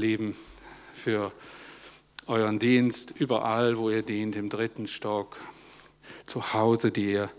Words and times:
Lieben, 0.00 0.36
für 0.94 1.32
euren 2.28 2.60
Dienst, 2.60 3.14
überall, 3.18 3.78
wo 3.78 3.90
ihr 3.90 4.02
dient, 4.02 4.36
im 4.36 4.48
dritten 4.48 4.86
Stock, 4.86 5.36
zu 6.24 6.52
Hause, 6.52 6.92
die 6.92 7.10
ihr 7.10 7.30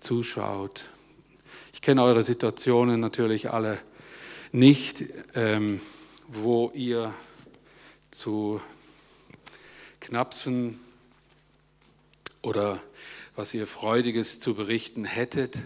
zuschaut. 0.00 0.86
Ich 1.72 1.82
kenne 1.82 2.02
eure 2.02 2.24
Situationen 2.24 2.98
natürlich 2.98 3.52
alle 3.52 3.78
nicht, 4.50 5.04
ähm, 5.36 5.80
wo 6.26 6.72
ihr 6.74 7.14
zu 8.10 8.60
Knapsen 10.00 10.80
oder 12.42 12.82
was 13.36 13.54
ihr 13.54 13.68
Freudiges 13.68 14.40
zu 14.40 14.56
berichten 14.56 15.04
hättet. 15.04 15.62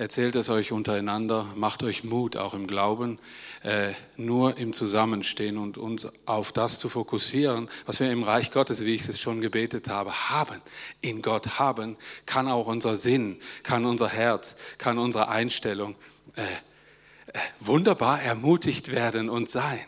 Erzählt 0.00 0.34
es 0.34 0.48
euch 0.48 0.72
untereinander, 0.72 1.46
macht 1.56 1.82
euch 1.82 2.04
Mut, 2.04 2.38
auch 2.38 2.54
im 2.54 2.66
Glauben, 2.66 3.18
äh, 3.62 3.92
nur 4.16 4.56
im 4.56 4.72
Zusammenstehen 4.72 5.58
und 5.58 5.76
uns 5.76 6.10
auf 6.24 6.52
das 6.52 6.78
zu 6.78 6.88
fokussieren, 6.88 7.68
was 7.84 8.00
wir 8.00 8.10
im 8.10 8.22
Reich 8.22 8.50
Gottes, 8.50 8.86
wie 8.86 8.94
ich 8.94 9.06
es 9.06 9.20
schon 9.20 9.42
gebetet 9.42 9.90
habe, 9.90 10.30
haben. 10.30 10.56
In 11.02 11.20
Gott 11.20 11.58
haben, 11.58 11.98
kann 12.24 12.48
auch 12.48 12.66
unser 12.66 12.96
Sinn, 12.96 13.36
kann 13.62 13.84
unser 13.84 14.08
Herz, 14.08 14.56
kann 14.78 14.96
unsere 14.96 15.28
Einstellung 15.28 15.96
äh, 16.34 16.44
äh, 16.44 17.38
wunderbar 17.58 18.22
ermutigt 18.22 18.92
werden 18.92 19.28
und 19.28 19.50
sein. 19.50 19.84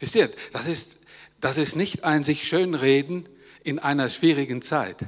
Wisst 0.00 0.16
ihr, 0.16 0.28
das 0.54 0.66
ist, 0.66 1.02
das 1.40 1.56
ist 1.56 1.76
nicht 1.76 2.02
ein 2.02 2.24
sich 2.24 2.48
schönreden 2.48 3.28
in 3.62 3.78
einer 3.78 4.10
schwierigen 4.10 4.60
Zeit, 4.60 5.06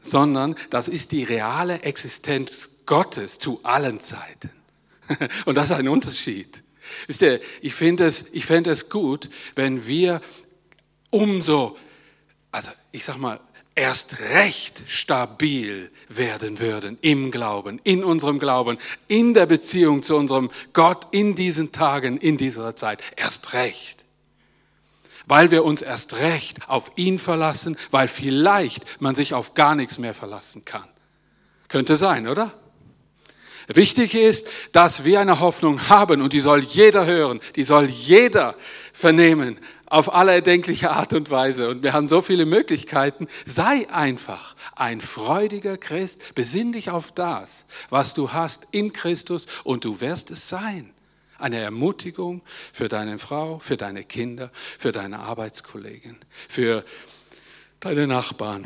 sondern 0.00 0.56
das 0.70 0.88
ist 0.88 1.12
die 1.12 1.24
reale 1.24 1.82
Existenz 1.82 2.75
Gottes 2.86 3.38
zu 3.38 3.60
allen 3.62 4.00
Zeiten. 4.00 4.50
Und 5.44 5.56
das 5.56 5.66
ist 5.66 5.72
ein 5.72 5.88
Unterschied. 5.88 6.62
Wisst 7.06 7.22
ihr, 7.22 7.40
ich 7.60 7.74
finde 7.74 8.06
es, 8.06 8.30
fände 8.44 8.70
es 8.70 8.88
gut, 8.88 9.28
wenn 9.54 9.86
wir 9.86 10.20
umso, 11.10 11.76
also 12.52 12.70
ich 12.92 13.04
sag 13.04 13.18
mal, 13.18 13.40
erst 13.74 14.20
recht 14.20 14.84
stabil 14.86 15.90
werden 16.08 16.58
würden 16.58 16.98
im 17.02 17.30
Glauben, 17.30 17.80
in 17.84 18.02
unserem 18.02 18.38
Glauben, 18.38 18.78
in 19.06 19.34
der 19.34 19.46
Beziehung 19.46 20.02
zu 20.02 20.16
unserem 20.16 20.50
Gott 20.72 21.08
in 21.10 21.34
diesen 21.34 21.72
Tagen, 21.72 22.16
in 22.16 22.38
dieser 22.38 22.74
Zeit. 22.74 23.00
Erst 23.16 23.52
recht. 23.52 24.04
Weil 25.26 25.50
wir 25.50 25.64
uns 25.64 25.82
erst 25.82 26.14
recht 26.14 26.68
auf 26.68 26.92
ihn 26.96 27.18
verlassen, 27.18 27.76
weil 27.90 28.08
vielleicht 28.08 29.00
man 29.00 29.14
sich 29.14 29.34
auf 29.34 29.54
gar 29.54 29.74
nichts 29.74 29.98
mehr 29.98 30.14
verlassen 30.14 30.64
kann. 30.64 30.88
Könnte 31.68 31.96
sein, 31.96 32.28
oder? 32.28 32.54
Wichtig 33.68 34.14
ist, 34.14 34.48
dass 34.72 35.04
wir 35.04 35.20
eine 35.20 35.40
Hoffnung 35.40 35.88
haben 35.88 36.22
und 36.22 36.32
die 36.32 36.40
soll 36.40 36.60
jeder 36.60 37.06
hören, 37.06 37.40
die 37.56 37.64
soll 37.64 37.86
jeder 37.86 38.54
vernehmen 38.92 39.58
auf 39.86 40.12
alle 40.12 40.32
erdenkliche 40.32 40.90
Art 40.90 41.12
und 41.12 41.30
Weise. 41.30 41.68
Und 41.68 41.82
wir 41.82 41.92
haben 41.92 42.08
so 42.08 42.22
viele 42.22 42.46
Möglichkeiten. 42.46 43.28
Sei 43.44 43.88
einfach 43.90 44.56
ein 44.74 45.00
freudiger 45.00 45.76
Christ, 45.76 46.34
besinn 46.34 46.72
dich 46.72 46.90
auf 46.90 47.12
das, 47.12 47.66
was 47.90 48.14
du 48.14 48.32
hast 48.32 48.68
in 48.72 48.92
Christus 48.92 49.46
und 49.64 49.84
du 49.84 50.00
wirst 50.00 50.30
es 50.30 50.48
sein. 50.48 50.92
Eine 51.38 51.58
Ermutigung 51.58 52.42
für 52.72 52.88
deine 52.88 53.18
Frau, 53.18 53.58
für 53.58 53.76
deine 53.76 54.04
Kinder, 54.04 54.50
für 54.78 54.92
deine 54.92 55.18
Arbeitskollegen, 55.20 56.16
für 56.48 56.84
deine 57.80 58.06
Nachbarn, 58.06 58.64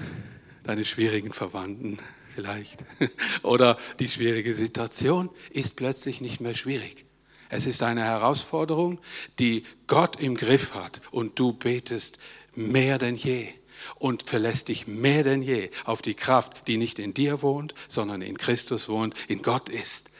deine 0.62 0.84
schwierigen 0.84 1.32
Verwandten, 1.32 1.98
vielleicht. 2.40 2.84
Oder 3.42 3.78
die 3.98 4.08
schwierige 4.08 4.54
Situation 4.54 5.30
ist 5.50 5.76
plötzlich 5.76 6.20
nicht 6.20 6.40
mehr 6.40 6.54
schwierig. 6.54 7.04
Es 7.48 7.66
ist 7.66 7.82
eine 7.82 8.04
Herausforderung, 8.04 9.00
die 9.38 9.64
Gott 9.86 10.20
im 10.20 10.36
Griff 10.36 10.74
hat 10.74 11.02
und 11.10 11.38
du 11.38 11.52
betest 11.52 12.18
mehr 12.54 12.98
denn 12.98 13.16
je 13.16 13.48
und 13.96 14.28
verlässt 14.28 14.68
dich 14.68 14.86
mehr 14.86 15.22
denn 15.24 15.42
je 15.42 15.70
auf 15.84 16.00
die 16.00 16.14
Kraft, 16.14 16.66
die 16.68 16.76
nicht 16.76 16.98
in 16.98 17.12
dir 17.12 17.42
wohnt, 17.42 17.74
sondern 17.88 18.22
in 18.22 18.38
Christus 18.38 18.88
wohnt, 18.88 19.14
in 19.28 19.42
Gott 19.42 19.68
ist. 19.68 20.10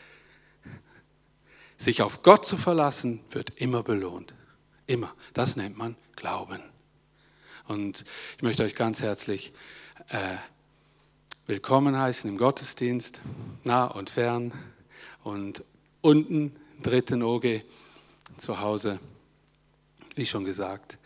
Sich 1.78 2.03
auf 2.03 2.22
Gott 2.22 2.44
zu 2.44 2.56
verlassen, 2.56 3.22
wird 3.30 3.60
immer 3.60 3.82
belohnt. 3.82 4.34
Immer. 4.86 5.14
Das 5.32 5.56
nennt 5.56 5.78
man 5.78 5.97
Glauben. 6.16 6.60
Und 7.69 8.04
ich 8.36 8.42
möchte 8.42 8.64
euch 8.64 8.75
ganz 8.75 9.00
herzlich 9.00 9.53
äh, 10.09 10.36
willkommen 11.50 11.99
heißen 11.99 12.31
im 12.31 12.38
Gottesdienst, 12.38 13.22
nah 13.65 13.87
und 13.87 14.09
fern 14.09 14.53
und 15.25 15.65
unten, 16.00 16.55
dritten 16.81 17.25
OG, 17.25 17.62
zu 18.37 18.61
Hause, 18.61 19.00
wie 20.15 20.27
schon 20.27 20.44
gesagt. 20.44 20.99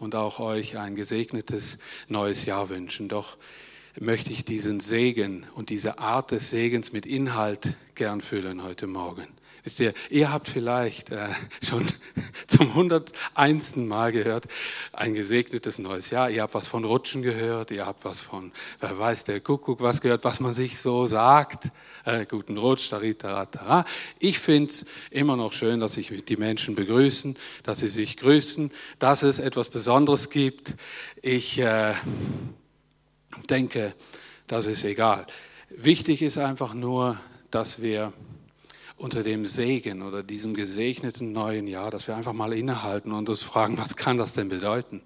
Und 0.00 0.16
auch 0.16 0.40
euch 0.40 0.76
ein 0.76 0.96
gesegnetes 0.96 1.78
neues 2.08 2.46
Jahr 2.46 2.68
wünschen. 2.68 3.08
Doch 3.08 3.36
möchte 4.00 4.32
ich 4.32 4.44
diesen 4.44 4.80
Segen 4.80 5.46
und 5.54 5.70
diese 5.70 6.00
Art 6.00 6.32
des 6.32 6.50
Segens 6.50 6.92
mit 6.92 7.06
Inhalt 7.06 7.74
gern 7.94 8.20
füllen 8.20 8.64
heute 8.64 8.88
Morgen. 8.88 9.28
Wisst 9.64 9.78
ihr, 9.78 9.94
ihr 10.10 10.32
habt 10.32 10.48
vielleicht 10.48 11.10
äh, 11.10 11.28
schon 11.62 11.86
zum 12.48 12.68
101. 12.70 13.76
Mal 13.76 14.10
gehört, 14.10 14.48
ein 14.92 15.14
gesegnetes 15.14 15.78
neues 15.78 16.10
Jahr. 16.10 16.30
Ihr 16.30 16.42
habt 16.42 16.54
was 16.54 16.66
von 16.66 16.84
Rutschen 16.84 17.22
gehört, 17.22 17.70
ihr 17.70 17.86
habt 17.86 18.04
was 18.04 18.22
von, 18.22 18.50
wer 18.80 18.98
weiß, 18.98 19.22
der 19.24 19.40
Kuckuck 19.40 19.80
was 19.80 20.00
gehört, 20.00 20.24
was 20.24 20.40
man 20.40 20.52
sich 20.52 20.78
so 20.78 21.06
sagt. 21.06 21.68
Äh, 22.04 22.26
guten 22.26 22.58
Rutsch, 22.58 22.90
taritara. 22.90 23.84
Ich 24.18 24.40
finde 24.40 24.70
es 24.70 24.86
immer 25.12 25.36
noch 25.36 25.52
schön, 25.52 25.78
dass 25.78 25.94
sich 25.94 26.12
die 26.24 26.36
Menschen 26.36 26.74
begrüßen, 26.74 27.36
dass 27.62 27.80
sie 27.80 27.88
sich 27.88 28.16
grüßen, 28.16 28.72
dass 28.98 29.22
es 29.22 29.38
etwas 29.38 29.68
Besonderes 29.68 30.30
gibt. 30.30 30.74
Ich 31.22 31.60
äh, 31.60 31.94
denke, 33.48 33.94
das 34.48 34.66
ist 34.66 34.82
egal. 34.82 35.24
Wichtig 35.70 36.20
ist 36.20 36.38
einfach 36.38 36.74
nur, 36.74 37.20
dass 37.52 37.80
wir 37.80 38.12
unter 39.02 39.24
dem 39.24 39.46
Segen 39.46 40.00
oder 40.02 40.22
diesem 40.22 40.54
gesegneten 40.54 41.32
neuen 41.32 41.66
Jahr, 41.66 41.90
dass 41.90 42.06
wir 42.06 42.14
einfach 42.14 42.32
mal 42.32 42.52
innehalten 42.52 43.10
und 43.10 43.28
uns 43.28 43.42
fragen, 43.42 43.76
was 43.76 43.96
kann 43.96 44.16
das 44.16 44.34
denn 44.34 44.48
bedeuten? 44.48 45.02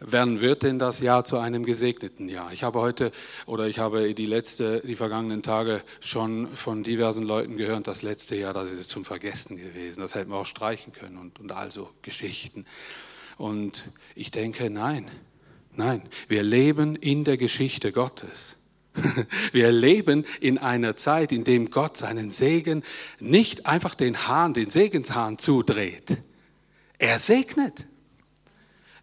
Wann 0.00 0.40
wird 0.40 0.62
denn 0.62 0.78
das 0.78 1.00
Jahr 1.00 1.22
zu 1.24 1.36
einem 1.36 1.66
gesegneten 1.66 2.30
Jahr? 2.30 2.50
Ich 2.50 2.62
habe 2.62 2.80
heute 2.80 3.12
oder 3.44 3.66
ich 3.68 3.78
habe 3.78 4.14
die 4.14 4.24
letzte, 4.24 4.80
die 4.80 4.96
vergangenen 4.96 5.42
Tage 5.42 5.82
schon 6.00 6.48
von 6.56 6.82
diversen 6.82 7.24
Leuten 7.24 7.58
gehört, 7.58 7.86
das 7.86 8.00
letzte 8.00 8.36
Jahr, 8.36 8.54
das 8.54 8.70
ist 8.70 8.88
zum 8.88 9.04
Vergessen 9.04 9.58
gewesen. 9.58 10.00
Das 10.00 10.14
hätten 10.14 10.30
wir 10.30 10.36
auch 10.36 10.46
streichen 10.46 10.94
können 10.94 11.18
und, 11.18 11.40
und 11.40 11.52
also 11.52 11.90
Geschichten. 12.00 12.64
Und 13.36 13.90
ich 14.14 14.30
denke, 14.30 14.70
nein, 14.70 15.10
nein, 15.74 16.08
wir 16.28 16.42
leben 16.42 16.96
in 16.96 17.24
der 17.24 17.36
Geschichte 17.36 17.92
Gottes. 17.92 18.57
Wir 19.52 19.72
leben 19.72 20.24
in 20.40 20.58
einer 20.58 20.96
Zeit, 20.96 21.32
in 21.32 21.44
dem 21.44 21.70
Gott 21.70 21.96
seinen 21.96 22.30
Segen 22.30 22.82
nicht 23.20 23.66
einfach 23.66 23.94
den 23.94 24.28
Hahn, 24.28 24.54
den 24.54 24.70
Segenshahn 24.70 25.38
zudreht. 25.38 26.18
Er 26.98 27.18
segnet. 27.18 27.86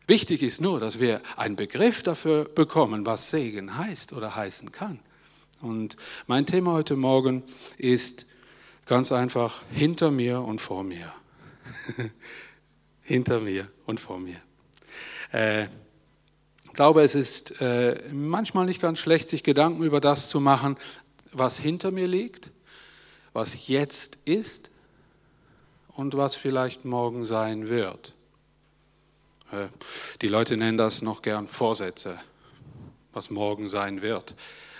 Wichtig 0.07 0.43
ist 0.43 0.61
nur, 0.61 0.79
dass 0.79 0.99
wir 0.99 1.21
einen 1.35 1.55
Begriff 1.55 2.03
dafür 2.03 2.45
bekommen, 2.45 3.05
was 3.05 3.31
Segen 3.31 3.77
heißt 3.77 4.13
oder 4.13 4.35
heißen 4.35 4.71
kann. 4.71 4.99
Und 5.61 5.97
mein 6.27 6.45
Thema 6.45 6.73
heute 6.73 6.95
Morgen 6.95 7.43
ist 7.77 8.27
ganz 8.85 9.11
einfach 9.11 9.63
hinter 9.71 10.11
mir 10.11 10.41
und 10.41 10.61
vor 10.61 10.83
mir. 10.83 11.11
hinter 13.01 13.39
mir 13.39 13.67
und 13.85 13.99
vor 13.99 14.19
mir. 14.19 14.37
Äh, 15.31 15.67
glaube, 16.75 17.03
es 17.03 17.15
ist 17.15 17.61
äh, 17.61 18.01
manchmal 18.11 18.65
nicht 18.65 18.81
ganz 18.81 18.99
schlecht, 18.99 19.29
sich 19.29 19.43
Gedanken 19.43 19.83
über 19.83 20.01
das 20.01 20.29
zu 20.29 20.39
machen, 20.39 20.77
was 21.31 21.57
hinter 21.57 21.91
mir 21.91 22.07
liegt, 22.07 22.51
was 23.33 23.67
jetzt 23.67 24.19
ist 24.25 24.71
und 25.89 26.15
was 26.15 26.35
vielleicht 26.35 26.85
morgen 26.85 27.25
sein 27.25 27.69
wird. 27.69 28.13
Äh, 29.51 29.67
die 30.21 30.27
Leute 30.27 30.57
nennen 30.57 30.77
das 30.77 31.01
noch 31.01 31.21
gern 31.21 31.47
Vorsätze, 31.47 32.19
was 33.13 33.29
morgen 33.29 33.67
sein 33.67 34.01
wird. 34.01 34.35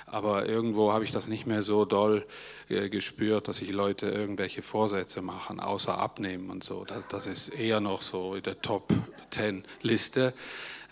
Aber 0.06 0.48
irgendwo 0.48 0.94
habe 0.94 1.04
ich 1.04 1.12
das 1.12 1.28
nicht 1.28 1.46
mehr 1.48 1.62
so 1.62 1.84
doll 1.84 2.26
äh, 2.70 2.90
gespürt, 2.90 3.48
dass 3.48 3.58
sich 3.58 3.72
Leute 3.72 4.08
irgendwelche 4.08 4.62
Vorsätze 4.62 5.22
machen, 5.22 5.60
außer 5.60 5.98
abnehmen 5.98 6.50
und 6.50 6.64
so. 6.64 6.86
Das, 6.86 7.04
das 7.10 7.28
ist 7.28 7.50
eher 7.50 7.80
noch 7.80 8.02
so 8.02 8.36
in 8.36 8.44
der 8.44 8.62
Top 8.62 8.94
Ten 9.30 9.66
Liste. 9.82 10.34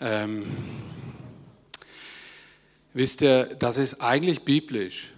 Ähm, 0.00 0.46
wisst 2.92 3.22
ihr, 3.22 3.44
das 3.44 3.78
ist 3.78 4.00
eigentlich 4.00 4.44
biblisch, 4.44 5.12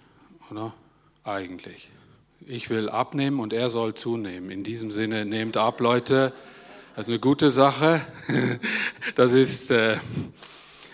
oder? 0.51 0.73
Eigentlich. 1.23 1.89
Ich 2.45 2.69
will 2.69 2.89
abnehmen 2.89 3.39
und 3.39 3.51
er 3.51 3.69
soll 3.69 3.93
zunehmen. 3.95 4.49
In 4.51 4.63
diesem 4.63 4.91
Sinne, 4.91 5.25
nehmt 5.25 5.57
ab, 5.57 5.81
Leute. 5.81 6.33
Das 6.95 7.03
ist 7.05 7.09
eine 7.09 7.19
gute 7.19 7.49
Sache. 7.49 8.01
Das 9.15 9.31
ist 9.31 9.71
äh, 9.71 9.97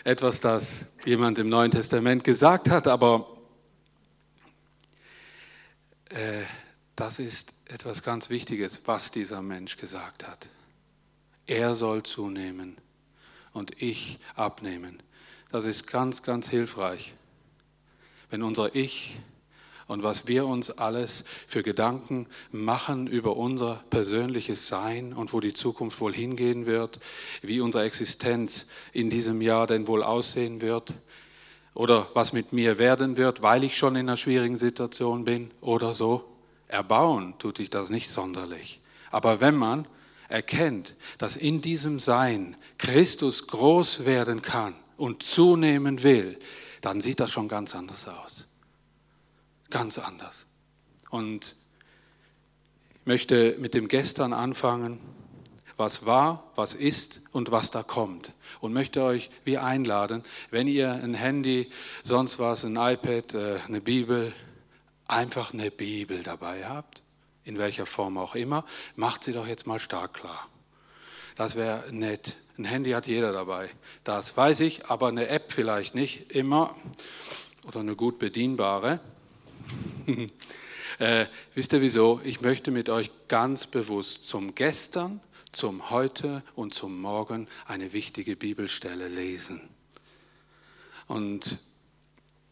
etwas, 0.04 0.40
das 0.40 0.94
jemand 1.04 1.40
im 1.40 1.48
Neuen 1.48 1.72
Testament 1.72 2.24
gesagt 2.24 2.70
hat, 2.70 2.88
aber 2.88 3.28
äh, 6.10 6.44
das 6.96 7.20
ist 7.20 7.54
etwas 7.66 8.04
ganz 8.04 8.30
Wichtiges, 8.30 8.82
was 8.86 9.12
dieser 9.12 9.42
Mensch 9.42 9.78
gesagt 9.78 10.28
hat. 10.28 10.50
Er 11.48 11.76
soll 11.76 12.04
zunehmen 12.04 12.78
und 13.54 13.82
ich 13.82 14.20
abnehmen. 14.36 15.02
Das 15.52 15.66
ist 15.66 15.88
ganz, 15.88 16.24
ganz 16.24 16.50
hilfreich, 16.50 17.14
wenn 18.30 18.44
unser 18.44 18.76
Ich 18.76 19.18
und 19.88 20.02
was 20.02 20.28
wir 20.28 20.46
uns 20.46 20.72
alles 20.72 21.26
für 21.46 21.62
Gedanken 21.62 22.28
machen 22.52 23.08
über 23.08 23.38
unser 23.38 23.84
persönliches 23.90 24.68
Sein 24.68 25.14
und 25.14 25.34
wo 25.34 25.40
die 25.40 25.54
Zukunft 25.54 26.00
wohl 26.02 26.14
hingehen 26.14 26.66
wird, 26.66 27.00
wie 27.42 27.62
unsere 27.62 27.84
Existenz 27.84 28.70
in 28.92 29.10
diesem 29.10 29.42
Jahr 29.42 29.68
denn 29.68 29.88
wohl 29.88 30.04
aussehen 30.04 30.62
wird 30.62 30.96
oder 31.74 32.10
was 32.14 32.34
mit 32.34 32.54
mir 32.54 32.80
werden 32.80 33.18
wird, 33.18 33.42
weil 33.42 33.64
ich 33.64 33.78
schon 33.78 33.96
in 33.96 34.08
einer 34.08 34.18
schwierigen 34.18 34.58
Situation 34.58 35.26
bin 35.26 35.52
oder 35.62 35.94
so. 35.94 36.26
Erbauen 36.68 37.36
tut 37.38 37.60
dich 37.60 37.70
das 37.70 37.90
nicht 37.90 38.10
sonderlich. 38.10 38.80
Aber 39.12 39.42
wenn 39.42 39.56
man 39.56 39.88
erkennt, 40.28 40.96
dass 41.20 41.36
in 41.36 41.62
diesem 41.62 42.00
Sein 42.00 42.58
Christus 42.84 43.48
groß 43.48 44.04
werden 44.04 44.42
kann 44.42 44.76
und 44.98 45.24
zunehmen 45.24 46.04
will, 46.04 46.38
dann 46.82 47.00
sieht 47.00 47.22
das 47.22 47.32
schon 47.32 47.48
ganz 47.48 47.76
anders 47.76 48.10
aus. 48.10 48.46
Ganz 49.70 49.98
anders. 49.98 50.46
Und 51.10 51.56
ich 53.00 53.06
möchte 53.06 53.56
mit 53.58 53.74
dem 53.74 53.88
Gestern 53.88 54.34
anfangen, 54.34 55.00
was 55.78 56.06
war, 56.06 56.52
was 56.56 56.74
ist 56.74 57.22
und 57.32 57.52
was 57.52 57.72
da 57.72 57.84
kommt. 57.84 58.34
Und 58.60 58.74
möchte 58.74 59.02
euch 59.02 59.30
wie 59.46 59.58
einladen, 59.58 60.22
wenn 60.52 60.68
ihr 60.68 60.92
ein 60.92 61.14
Handy, 61.14 61.72
sonst 62.04 62.38
was, 62.38 62.66
ein 62.66 62.76
iPad, 62.76 63.34
äh, 63.34 63.60
eine 63.66 63.80
Bibel, 63.80 64.34
einfach 65.08 65.54
eine 65.54 65.72
Bibel 65.72 66.22
dabei 66.22 66.68
habt, 66.68 67.02
in 67.46 67.58
welcher 67.58 67.86
Form 67.86 68.18
auch 68.18 68.36
immer, 68.36 68.66
macht 68.98 69.24
sie 69.24 69.32
doch 69.32 69.48
jetzt 69.48 69.68
mal 69.68 69.80
stark 69.80 70.16
klar. 70.16 70.50
Das 71.36 71.56
wäre 71.56 71.84
nett. 71.92 72.36
Ein 72.58 72.66
Handy 72.66 72.92
hat 72.92 73.08
jeder 73.08 73.32
dabei. 73.32 73.70
Das 74.04 74.38
weiß 74.38 74.60
ich, 74.60 74.86
aber 74.86 75.08
eine 75.08 75.28
App 75.28 75.52
vielleicht 75.52 75.96
nicht 75.96 76.32
immer 76.32 76.76
oder 77.68 77.80
eine 77.80 77.96
gut 77.96 78.20
bedienbare. 78.20 79.00
äh, 81.00 81.26
wisst 81.56 81.74
ihr 81.74 81.82
wieso? 81.82 82.22
Ich 82.24 82.42
möchte 82.42 82.70
mit 82.70 82.90
euch 82.90 83.10
ganz 83.28 83.66
bewusst 83.66 84.28
zum 84.28 84.54
Gestern, 84.54 85.22
zum 85.52 85.90
Heute 85.90 86.44
und 86.56 86.74
zum 86.74 87.02
Morgen 87.02 87.48
eine 87.66 87.94
wichtige 87.94 88.36
Bibelstelle 88.36 89.08
lesen. 89.08 89.62
Und 91.08 91.58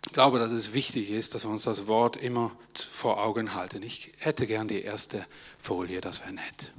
ich 0.07 0.13
glaube, 0.13 0.39
dass 0.39 0.51
es 0.51 0.73
wichtig 0.73 1.11
ist, 1.11 1.35
dass 1.35 1.45
wir 1.45 1.51
uns 1.51 1.63
das 1.63 1.85
Wort 1.87 2.17
immer 2.17 2.51
vor 2.91 3.23
Augen 3.23 3.53
halten. 3.53 3.83
Ich 3.83 4.13
hätte 4.17 4.47
gern 4.47 4.67
die 4.67 4.81
erste 4.81 5.25
Folie, 5.59 6.01
das 6.01 6.21
wäre 6.21 6.33
nett. 6.33 6.71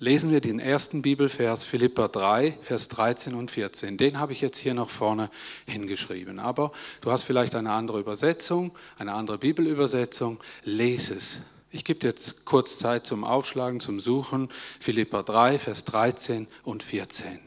Lesen 0.00 0.30
wir 0.30 0.40
den 0.40 0.60
ersten 0.60 1.02
Bibelvers 1.02 1.64
Philippa 1.64 2.08
3, 2.08 2.58
Vers 2.62 2.88
13 2.88 3.34
und 3.34 3.50
14. 3.50 3.96
Den 3.98 4.20
habe 4.20 4.32
ich 4.32 4.40
jetzt 4.40 4.58
hier 4.58 4.74
noch 4.74 4.90
vorne 4.90 5.30
hingeschrieben. 5.66 6.38
Aber 6.38 6.72
du 7.00 7.10
hast 7.10 7.24
vielleicht 7.24 7.54
eine 7.54 7.72
andere 7.72 8.00
Übersetzung, 8.00 8.76
eine 8.98 9.14
andere 9.14 9.38
Bibelübersetzung. 9.38 10.40
Lese 10.62 11.14
es. 11.14 11.42
Ich 11.70 11.84
gebe 11.84 12.06
jetzt 12.06 12.44
kurz 12.44 12.78
Zeit 12.78 13.06
zum 13.06 13.24
Aufschlagen, 13.24 13.80
zum 13.80 14.00
Suchen. 14.00 14.48
Philippa 14.80 15.22
3, 15.22 15.58
Vers 15.58 15.84
13 15.84 16.46
und 16.64 16.82
14. 16.82 17.40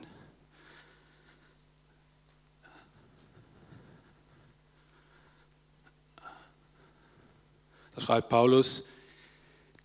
Da 7.95 8.01
schreibt 8.01 8.29
Paulus, 8.29 8.87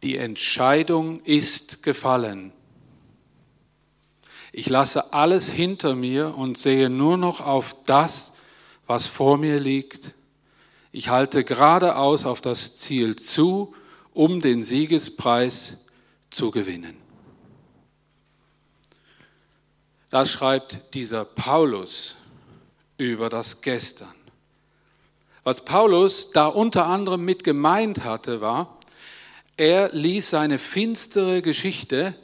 die 0.02 0.16
Entscheidung 0.16 1.20
ist 1.24 1.82
gefallen. 1.82 2.52
Ich 4.58 4.70
lasse 4.70 5.12
alles 5.12 5.50
hinter 5.50 5.94
mir 5.94 6.34
und 6.34 6.56
sehe 6.56 6.88
nur 6.88 7.18
noch 7.18 7.42
auf 7.42 7.76
das, 7.84 8.36
was 8.86 9.04
vor 9.04 9.36
mir 9.36 9.60
liegt. 9.60 10.14
Ich 10.92 11.10
halte 11.10 11.44
geradeaus 11.44 12.24
auf 12.24 12.40
das 12.40 12.74
Ziel 12.74 13.16
zu, 13.16 13.74
um 14.14 14.40
den 14.40 14.64
Siegespreis 14.64 15.84
zu 16.30 16.52
gewinnen. 16.52 16.96
Das 20.08 20.30
schreibt 20.30 20.94
dieser 20.94 21.26
Paulus 21.26 22.16
über 22.96 23.28
das 23.28 23.60
Gestern. 23.60 24.14
Was 25.44 25.66
Paulus 25.66 26.30
da 26.30 26.46
unter 26.46 26.86
anderem 26.86 27.26
mit 27.26 27.44
gemeint 27.44 28.04
hatte, 28.04 28.40
war, 28.40 28.78
er 29.58 29.92
ließ 29.92 30.30
seine 30.30 30.58
finstere 30.58 31.42
Geschichte 31.42 32.16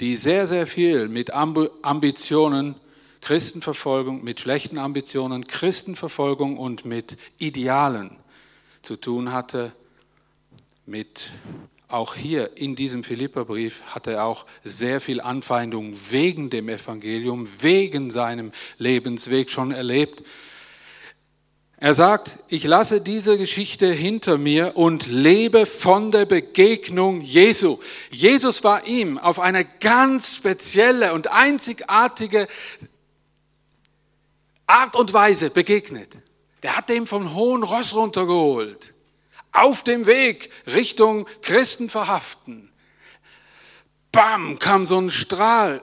die 0.00 0.16
sehr, 0.16 0.46
sehr 0.46 0.66
viel 0.66 1.08
mit 1.08 1.32
Ambitionen, 1.32 2.76
Christenverfolgung, 3.20 4.22
mit 4.22 4.40
schlechten 4.40 4.78
Ambitionen, 4.78 5.46
Christenverfolgung 5.46 6.58
und 6.58 6.84
mit 6.84 7.16
Idealen 7.38 8.18
zu 8.82 8.96
tun 8.96 9.32
hatte. 9.32 9.72
Mit 10.84 11.30
auch 11.88 12.14
hier 12.14 12.56
in 12.56 12.76
diesem 12.76 13.04
Philipperbrief 13.04 13.82
hat 13.94 14.06
er 14.06 14.24
auch 14.24 14.46
sehr 14.64 15.00
viel 15.00 15.20
Anfeindung 15.20 15.94
wegen 16.10 16.50
dem 16.50 16.68
Evangelium, 16.68 17.48
wegen 17.60 18.10
seinem 18.10 18.52
Lebensweg 18.78 19.50
schon 19.50 19.70
erlebt. 19.70 20.22
Er 21.78 21.92
sagt, 21.92 22.38
ich 22.48 22.64
lasse 22.64 23.02
diese 23.02 23.36
Geschichte 23.36 23.92
hinter 23.92 24.38
mir 24.38 24.76
und 24.76 25.06
lebe 25.08 25.66
von 25.66 26.10
der 26.10 26.24
Begegnung 26.24 27.20
Jesu. 27.20 27.78
Jesus 28.10 28.64
war 28.64 28.86
ihm 28.86 29.18
auf 29.18 29.38
eine 29.38 29.66
ganz 29.80 30.36
spezielle 30.36 31.12
und 31.12 31.30
einzigartige 31.30 32.48
Art 34.66 34.96
und 34.96 35.12
Weise 35.12 35.50
begegnet. 35.50 36.16
Der 36.62 36.78
hat 36.78 36.90
ihm 36.90 37.06
vom 37.06 37.34
hohen 37.34 37.62
Ross 37.62 37.94
runtergeholt. 37.94 38.94
Auf 39.52 39.84
dem 39.84 40.06
Weg 40.06 40.50
Richtung 40.66 41.28
Christen 41.42 41.90
verhaften. 41.90 42.72
Bam, 44.12 44.58
kam 44.58 44.86
so 44.86 44.98
ein 44.98 45.10
Strahl. 45.10 45.82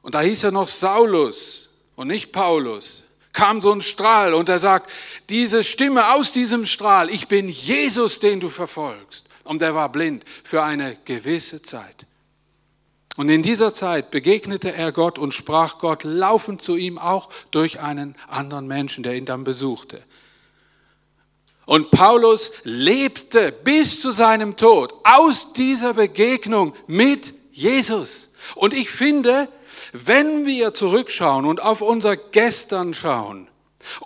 Und 0.00 0.14
da 0.14 0.22
hieß 0.22 0.44
er 0.44 0.50
noch 0.50 0.68
Saulus 0.68 1.68
und 1.94 2.08
nicht 2.08 2.32
Paulus 2.32 3.04
kam 3.32 3.60
so 3.60 3.72
ein 3.72 3.82
Strahl 3.82 4.34
und 4.34 4.48
er 4.48 4.58
sagt, 4.58 4.90
diese 5.28 5.64
Stimme 5.64 6.14
aus 6.14 6.32
diesem 6.32 6.66
Strahl, 6.66 7.10
ich 7.10 7.28
bin 7.28 7.48
Jesus, 7.48 8.20
den 8.20 8.40
du 8.40 8.48
verfolgst. 8.48 9.26
Und 9.44 9.62
er 9.62 9.74
war 9.74 9.90
blind 9.90 10.24
für 10.44 10.62
eine 10.62 10.96
gewisse 11.04 11.62
Zeit. 11.62 12.06
Und 13.16 13.30
in 13.30 13.42
dieser 13.42 13.74
Zeit 13.74 14.10
begegnete 14.10 14.72
er 14.72 14.92
Gott 14.92 15.18
und 15.18 15.34
sprach 15.34 15.78
Gott 15.78 16.04
laufend 16.04 16.62
zu 16.62 16.76
ihm, 16.76 16.98
auch 16.98 17.30
durch 17.50 17.80
einen 17.80 18.14
anderen 18.28 18.66
Menschen, 18.66 19.02
der 19.02 19.14
ihn 19.14 19.24
dann 19.24 19.42
besuchte. 19.42 20.02
Und 21.66 21.90
Paulus 21.90 22.52
lebte 22.62 23.52
bis 23.52 24.00
zu 24.00 24.12
seinem 24.12 24.56
Tod 24.56 24.94
aus 25.04 25.52
dieser 25.52 25.94
Begegnung 25.94 26.74
mit 26.86 27.34
Jesus. 27.52 28.34
Und 28.54 28.72
ich 28.72 28.88
finde, 28.88 29.48
wenn 29.92 30.46
wir 30.46 30.74
zurückschauen 30.74 31.44
und 31.44 31.62
auf 31.62 31.80
unser 31.80 32.16
Gestern 32.16 32.94
schauen 32.94 33.48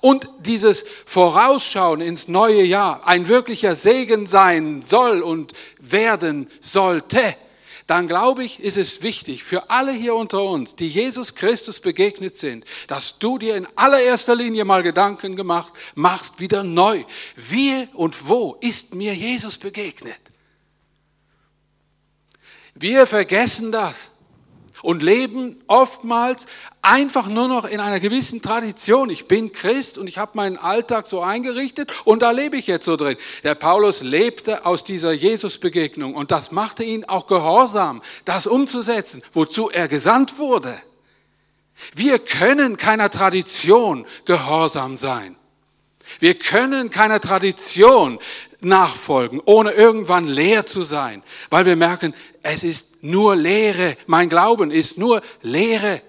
und 0.00 0.28
dieses 0.40 0.84
Vorausschauen 1.06 2.00
ins 2.00 2.28
neue 2.28 2.62
Jahr 2.62 3.06
ein 3.06 3.28
wirklicher 3.28 3.74
Segen 3.74 4.26
sein 4.26 4.82
soll 4.82 5.22
und 5.22 5.52
werden 5.78 6.48
sollte, 6.60 7.34
dann 7.86 8.06
glaube 8.08 8.44
ich, 8.44 8.60
ist 8.60 8.76
es 8.76 9.02
wichtig 9.02 9.42
für 9.42 9.70
alle 9.70 9.92
hier 9.92 10.14
unter 10.14 10.44
uns, 10.44 10.76
die 10.76 10.88
Jesus 10.88 11.34
Christus 11.34 11.80
begegnet 11.80 12.36
sind, 12.36 12.64
dass 12.86 13.18
du 13.18 13.38
dir 13.38 13.56
in 13.56 13.66
allererster 13.76 14.34
Linie 14.34 14.64
mal 14.64 14.82
Gedanken 14.82 15.36
gemacht 15.36 15.72
machst, 15.94 16.40
wieder 16.40 16.62
neu. 16.62 17.04
Wie 17.36 17.88
und 17.94 18.28
wo 18.28 18.56
ist 18.60 18.94
mir 18.94 19.14
Jesus 19.14 19.58
begegnet? 19.58 20.20
Wir 22.74 23.06
vergessen 23.06 23.72
das 23.72 24.12
und 24.82 25.02
leben 25.02 25.56
oftmals 25.66 26.46
einfach 26.82 27.28
nur 27.28 27.48
noch 27.48 27.64
in 27.64 27.80
einer 27.80 28.00
gewissen 28.00 28.42
Tradition. 28.42 29.08
Ich 29.08 29.28
bin 29.28 29.52
Christ 29.52 29.98
und 29.98 30.08
ich 30.08 30.18
habe 30.18 30.32
meinen 30.34 30.58
Alltag 30.58 31.06
so 31.06 31.20
eingerichtet 31.20 31.92
und 32.04 32.22
da 32.22 32.32
lebe 32.32 32.56
ich 32.56 32.66
jetzt 32.66 32.84
so 32.84 32.96
drin. 32.96 33.16
Der 33.44 33.54
Paulus 33.54 34.02
lebte 34.02 34.66
aus 34.66 34.84
dieser 34.84 35.12
Jesusbegegnung 35.12 36.14
und 36.14 36.30
das 36.30 36.50
machte 36.50 36.84
ihn 36.84 37.04
auch 37.04 37.26
gehorsam, 37.26 38.02
das 38.24 38.46
umzusetzen, 38.46 39.22
wozu 39.32 39.70
er 39.70 39.88
gesandt 39.88 40.38
wurde. 40.38 40.76
Wir 41.94 42.18
können 42.18 42.76
keiner 42.76 43.10
Tradition 43.10 44.06
gehorsam 44.24 44.96
sein. 44.96 45.36
Wir 46.18 46.34
können 46.34 46.90
keiner 46.90 47.20
Tradition 47.20 48.18
nachfolgen, 48.64 49.40
ohne 49.45 49.73
irgendwann 49.73 50.26
leer 50.26 50.66
zu 50.66 50.83
sein, 50.83 51.23
weil 51.50 51.66
wir 51.66 51.76
merken, 51.76 52.14
es 52.42 52.64
ist 52.64 53.02
nur 53.02 53.37
Lehre. 53.37 53.97
Mein 54.07 54.28
Glauben 54.28 54.71
ist 54.71 54.99
nur 54.99 55.23
Lehre. 55.42 56.00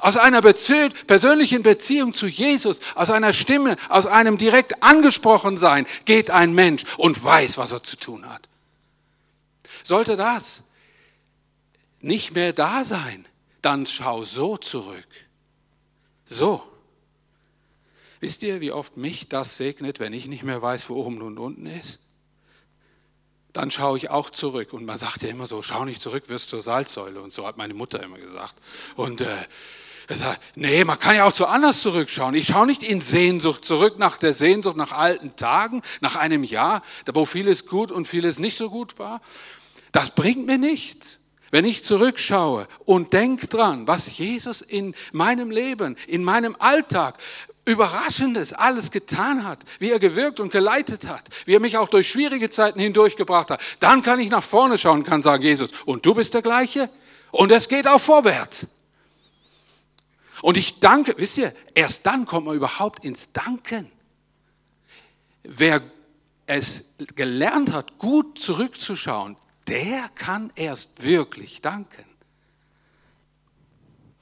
Aus 0.00 0.16
einer 0.16 0.42
persönlichen 0.42 1.62
Beziehung 1.62 2.14
zu 2.14 2.26
Jesus, 2.26 2.80
aus 2.96 3.10
einer 3.10 3.32
Stimme, 3.32 3.76
aus 3.88 4.06
einem 4.06 4.38
direkt 4.38 4.82
angesprochen 4.82 5.56
sein, 5.56 5.86
geht 6.04 6.30
ein 6.30 6.52
Mensch 6.52 6.84
und 6.96 7.22
weiß, 7.22 7.58
was 7.58 7.70
er 7.72 7.82
zu 7.82 7.96
tun 7.96 8.28
hat. 8.28 8.48
Sollte 9.84 10.16
das 10.16 10.64
nicht 12.00 12.34
mehr 12.34 12.52
da 12.52 12.84
sein, 12.84 13.26
dann 13.62 13.86
schau 13.86 14.24
so 14.24 14.56
zurück. 14.56 15.06
So. 16.26 16.62
Wisst 18.24 18.42
ihr, 18.42 18.62
wie 18.62 18.72
oft 18.72 18.96
mich 18.96 19.28
das 19.28 19.58
segnet, 19.58 20.00
wenn 20.00 20.14
ich 20.14 20.28
nicht 20.28 20.44
mehr 20.44 20.62
weiß, 20.62 20.88
wo 20.88 20.94
oben 20.94 21.20
und 21.20 21.36
unten 21.36 21.66
ist? 21.66 21.98
Dann 23.52 23.70
schaue 23.70 23.98
ich 23.98 24.08
auch 24.08 24.30
zurück. 24.30 24.72
Und 24.72 24.86
man 24.86 24.96
sagt 24.96 25.22
ja 25.22 25.28
immer 25.28 25.46
so, 25.46 25.60
schau 25.60 25.84
nicht 25.84 26.00
zurück, 26.00 26.30
wirst 26.30 26.48
zur 26.48 26.62
Salzsäule. 26.62 27.20
Und 27.20 27.34
so 27.34 27.46
hat 27.46 27.58
meine 27.58 27.74
Mutter 27.74 28.02
immer 28.02 28.16
gesagt. 28.16 28.54
Und 28.96 29.20
äh, 29.20 29.26
er 30.08 30.16
sagt, 30.16 30.40
nee, 30.54 30.84
man 30.84 30.98
kann 30.98 31.16
ja 31.16 31.26
auch 31.26 31.34
zu 31.34 31.44
anders 31.46 31.82
zurückschauen. 31.82 32.34
Ich 32.34 32.46
schaue 32.46 32.66
nicht 32.66 32.82
in 32.82 33.02
Sehnsucht 33.02 33.62
zurück, 33.62 33.98
nach 33.98 34.16
der 34.16 34.32
Sehnsucht 34.32 34.78
nach 34.78 34.92
alten 34.92 35.36
Tagen, 35.36 35.82
nach 36.00 36.16
einem 36.16 36.44
Jahr, 36.44 36.82
wo 37.12 37.26
vieles 37.26 37.66
gut 37.66 37.92
und 37.92 38.08
vieles 38.08 38.38
nicht 38.38 38.56
so 38.56 38.70
gut 38.70 38.98
war. 38.98 39.20
Das 39.92 40.12
bringt 40.12 40.46
mir 40.46 40.56
nichts. 40.56 41.18
Wenn 41.50 41.66
ich 41.66 41.84
zurückschaue 41.84 42.68
und 42.86 43.12
denke 43.12 43.48
dran, 43.48 43.86
was 43.86 44.16
Jesus 44.16 44.62
in 44.62 44.94
meinem 45.12 45.50
Leben, 45.50 45.96
in 46.08 46.24
meinem 46.24 46.56
Alltag, 46.58 47.18
Überraschendes 47.64 48.52
alles 48.52 48.90
getan 48.90 49.44
hat, 49.44 49.64
wie 49.78 49.90
er 49.90 49.98
gewirkt 49.98 50.38
und 50.38 50.52
geleitet 50.52 51.08
hat, 51.08 51.22
wie 51.46 51.54
er 51.54 51.60
mich 51.60 51.78
auch 51.78 51.88
durch 51.88 52.08
schwierige 52.08 52.50
Zeiten 52.50 52.78
hindurchgebracht 52.78 53.50
hat, 53.50 53.60
dann 53.80 54.02
kann 54.02 54.20
ich 54.20 54.30
nach 54.30 54.42
vorne 54.42 54.76
schauen 54.76 54.98
und 54.98 55.04
kann 55.04 55.22
sagen, 55.22 55.42
Jesus, 55.42 55.70
und 55.86 56.04
du 56.04 56.14
bist 56.14 56.34
der 56.34 56.42
gleiche? 56.42 56.90
Und 57.30 57.50
es 57.50 57.68
geht 57.68 57.86
auch 57.86 58.00
vorwärts. 58.00 58.82
Und 60.42 60.56
ich 60.56 60.78
danke, 60.78 61.14
wisst 61.16 61.38
ihr, 61.38 61.54
erst 61.74 62.04
dann 62.06 62.26
kommt 62.26 62.46
man 62.46 62.54
überhaupt 62.54 63.04
ins 63.04 63.32
Danken. 63.32 63.90
Wer 65.42 65.82
es 66.46 66.94
gelernt 67.16 67.72
hat, 67.72 67.98
gut 67.98 68.38
zurückzuschauen, 68.38 69.36
der 69.68 70.08
kann 70.14 70.52
erst 70.54 71.02
wirklich 71.02 71.62
danken. 71.62 72.04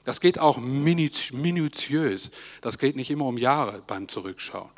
Das 0.03 0.19
geht 0.19 0.39
auch 0.39 0.57
minutiös. 0.57 2.31
Das 2.61 2.77
geht 2.77 2.95
nicht 2.95 3.09
immer 3.09 3.25
um 3.25 3.37
Jahre 3.37 3.81
beim 3.87 4.07
Zurückschauen. 4.07 4.69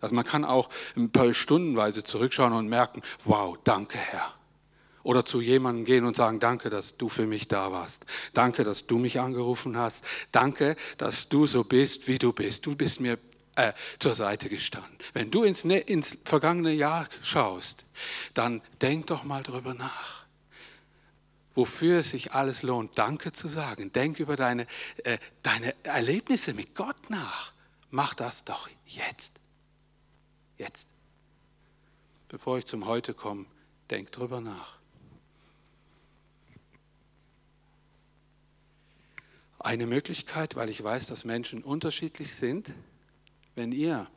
Also 0.00 0.14
man 0.14 0.24
kann 0.24 0.44
auch 0.44 0.68
ein 0.96 1.10
paar 1.10 1.32
Stundenweise 1.34 2.04
zurückschauen 2.04 2.52
und 2.52 2.68
merken, 2.68 3.02
wow, 3.24 3.58
danke 3.64 3.98
Herr. 3.98 4.34
Oder 5.02 5.24
zu 5.24 5.40
jemandem 5.40 5.84
gehen 5.84 6.04
und 6.04 6.16
sagen, 6.16 6.38
danke, 6.38 6.70
dass 6.70 6.98
du 6.98 7.08
für 7.08 7.26
mich 7.26 7.48
da 7.48 7.72
warst. 7.72 8.04
Danke, 8.34 8.62
dass 8.62 8.86
du 8.86 8.98
mich 8.98 9.20
angerufen 9.20 9.76
hast. 9.76 10.04
Danke, 10.32 10.76
dass 10.98 11.28
du 11.28 11.46
so 11.46 11.64
bist, 11.64 12.08
wie 12.08 12.18
du 12.18 12.32
bist. 12.32 12.66
Du 12.66 12.76
bist 12.76 13.00
mir 13.00 13.18
äh, 13.56 13.72
zur 13.98 14.14
Seite 14.14 14.48
gestanden. 14.48 14.98
Wenn 15.14 15.30
du 15.30 15.44
ins, 15.44 15.64
ne, 15.64 15.78
ins 15.78 16.18
vergangene 16.24 16.72
Jahr 16.72 17.08
schaust, 17.22 17.84
dann 18.34 18.60
denk 18.82 19.06
doch 19.06 19.24
mal 19.24 19.42
drüber 19.42 19.72
nach 19.74 20.17
wofür 21.58 21.98
es 21.98 22.10
sich 22.10 22.34
alles 22.34 22.62
lohnt, 22.62 22.96
Danke 22.98 23.32
zu 23.32 23.48
sagen. 23.48 23.90
Denk 23.90 24.20
über 24.20 24.36
deine, 24.36 24.64
äh, 25.02 25.18
deine 25.42 25.74
Erlebnisse 25.84 26.54
mit 26.54 26.76
Gott 26.76 27.10
nach. 27.10 27.52
Mach 27.90 28.14
das 28.14 28.44
doch 28.44 28.68
jetzt. 28.86 29.40
Jetzt. 30.56 30.88
Bevor 32.28 32.58
ich 32.58 32.64
zum 32.64 32.86
Heute 32.86 33.12
komme, 33.12 33.44
denk 33.90 34.12
drüber 34.12 34.40
nach. 34.40 34.78
Eine 39.58 39.88
Möglichkeit, 39.88 40.54
weil 40.54 40.70
ich 40.70 40.80
weiß, 40.80 41.08
dass 41.08 41.24
Menschen 41.24 41.64
unterschiedlich 41.64 42.36
sind, 42.36 42.72
wenn 43.56 43.72
ihr 43.72 44.08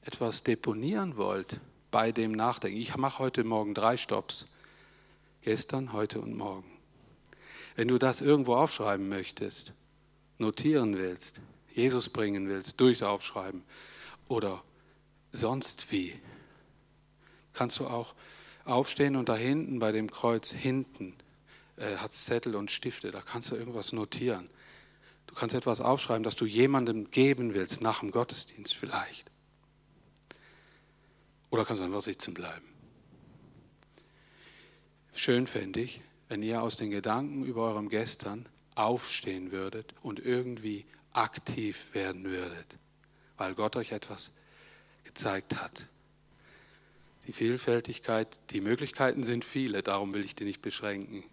etwas 0.00 0.44
deponieren 0.44 1.18
wollt 1.18 1.60
bei 1.90 2.10
dem 2.10 2.32
Nachdenken. 2.32 2.80
Ich 2.80 2.96
mache 2.96 3.18
heute 3.18 3.44
Morgen 3.44 3.74
drei 3.74 3.98
Stops. 3.98 4.46
Gestern, 5.42 5.92
heute 5.92 6.22
und 6.22 6.34
morgen. 6.34 6.75
Wenn 7.76 7.88
du 7.88 7.98
das 7.98 8.22
irgendwo 8.22 8.56
aufschreiben 8.56 9.08
möchtest, 9.08 9.74
notieren 10.38 10.96
willst, 10.96 11.40
Jesus 11.72 12.08
bringen 12.08 12.48
willst, 12.48 12.80
durchs 12.80 13.02
Aufschreiben 13.02 13.62
oder 14.28 14.64
sonst 15.30 15.92
wie, 15.92 16.18
kannst 17.52 17.78
du 17.78 17.86
auch 17.86 18.14
aufstehen 18.64 19.14
und 19.14 19.28
da 19.28 19.36
hinten 19.36 19.78
bei 19.78 19.92
dem 19.92 20.10
Kreuz 20.10 20.50
hinten 20.50 21.14
äh, 21.76 21.96
hat 21.96 22.12
Zettel 22.12 22.56
und 22.56 22.70
Stifte, 22.70 23.10
da 23.10 23.20
kannst 23.20 23.50
du 23.50 23.56
irgendwas 23.56 23.92
notieren. 23.92 24.48
Du 25.26 25.34
kannst 25.34 25.54
etwas 25.54 25.82
aufschreiben, 25.82 26.22
das 26.22 26.36
du 26.36 26.46
jemandem 26.46 27.10
geben 27.10 27.52
willst, 27.52 27.82
nach 27.82 28.00
dem 28.00 28.10
Gottesdienst 28.10 28.74
vielleicht. 28.74 29.30
Oder 31.50 31.64
kannst 31.64 31.82
einfach 31.82 32.00
sitzen 32.00 32.32
bleiben. 32.32 32.66
Schön 35.14 35.46
fände 35.46 35.80
ich, 35.80 36.00
wenn 36.28 36.42
ihr 36.42 36.62
aus 36.62 36.76
den 36.76 36.90
Gedanken 36.90 37.44
über 37.44 37.62
eurem 37.68 37.88
Gestern 37.88 38.48
aufstehen 38.74 39.52
würdet 39.52 39.94
und 40.02 40.18
irgendwie 40.18 40.84
aktiv 41.12 41.94
werden 41.94 42.24
würdet, 42.24 42.78
weil 43.36 43.54
Gott 43.54 43.76
euch 43.76 43.92
etwas 43.92 44.32
gezeigt 45.04 45.56
hat. 45.56 45.86
Die 47.26 47.32
Vielfältigkeit, 47.32 48.38
die 48.50 48.60
Möglichkeiten 48.60 49.24
sind 49.24 49.44
viele, 49.44 49.82
darum 49.82 50.12
will 50.12 50.24
ich 50.24 50.34
die 50.34 50.44
nicht 50.44 50.62
beschränken. 50.62 51.24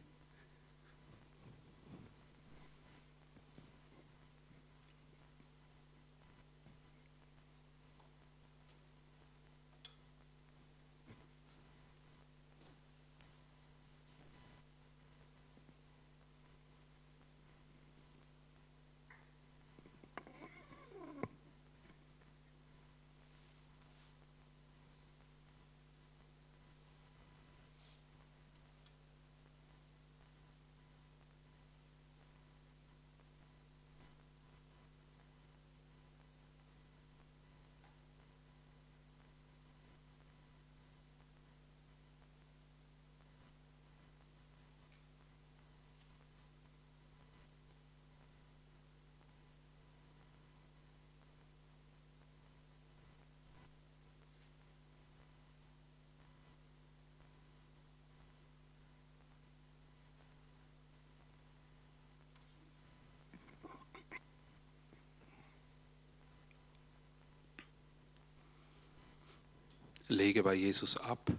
Lege 70.14 70.44
bei 70.44 70.54
Jesus 70.54 70.98
ab 70.98 71.32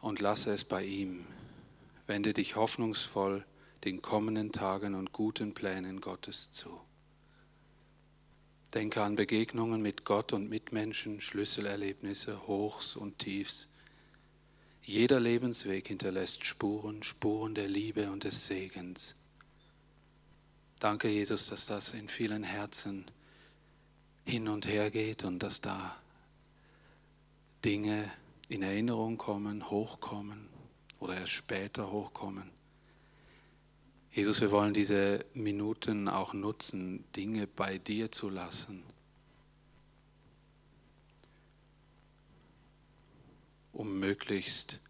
und 0.00 0.20
lasse 0.20 0.52
es 0.52 0.64
bei 0.64 0.84
ihm. 0.84 1.26
Wende 2.06 2.32
dich 2.32 2.56
hoffnungsvoll 2.56 3.44
den 3.84 4.02
kommenden 4.02 4.52
Tagen 4.52 4.94
und 4.94 5.12
guten 5.12 5.54
Plänen 5.54 6.00
Gottes 6.00 6.50
zu. 6.50 6.80
Denke 8.74 9.02
an 9.02 9.16
Begegnungen 9.16 9.82
mit 9.82 10.04
Gott 10.04 10.32
und 10.32 10.48
Mitmenschen, 10.48 11.20
Schlüsselerlebnisse, 11.20 12.46
Hochs 12.46 12.94
und 12.94 13.18
Tiefs. 13.18 13.68
Jeder 14.82 15.18
Lebensweg 15.18 15.88
hinterlässt 15.88 16.44
Spuren, 16.44 17.02
Spuren 17.02 17.54
der 17.54 17.68
Liebe 17.68 18.10
und 18.10 18.24
des 18.24 18.46
Segens. 18.46 19.16
Danke, 20.78 21.08
Jesus, 21.08 21.48
dass 21.48 21.66
das 21.66 21.94
in 21.94 22.08
vielen 22.08 22.44
Herzen 22.44 23.10
hin 24.24 24.48
und 24.48 24.66
her 24.66 24.90
geht 24.90 25.24
und 25.24 25.40
dass 25.40 25.60
da 25.60 25.99
Dinge 27.64 28.10
in 28.48 28.62
Erinnerung 28.62 29.18
kommen, 29.18 29.70
hochkommen 29.70 30.48
oder 30.98 31.16
erst 31.16 31.32
später 31.32 31.90
hochkommen. 31.90 32.50
Jesus, 34.12 34.40
wir 34.40 34.50
wollen 34.50 34.74
diese 34.74 35.24
Minuten 35.34 36.08
auch 36.08 36.32
nutzen, 36.32 37.04
Dinge 37.14 37.46
bei 37.46 37.78
dir 37.78 38.10
zu 38.10 38.28
lassen, 38.28 38.82
um 43.72 44.00
möglichst 44.00 44.80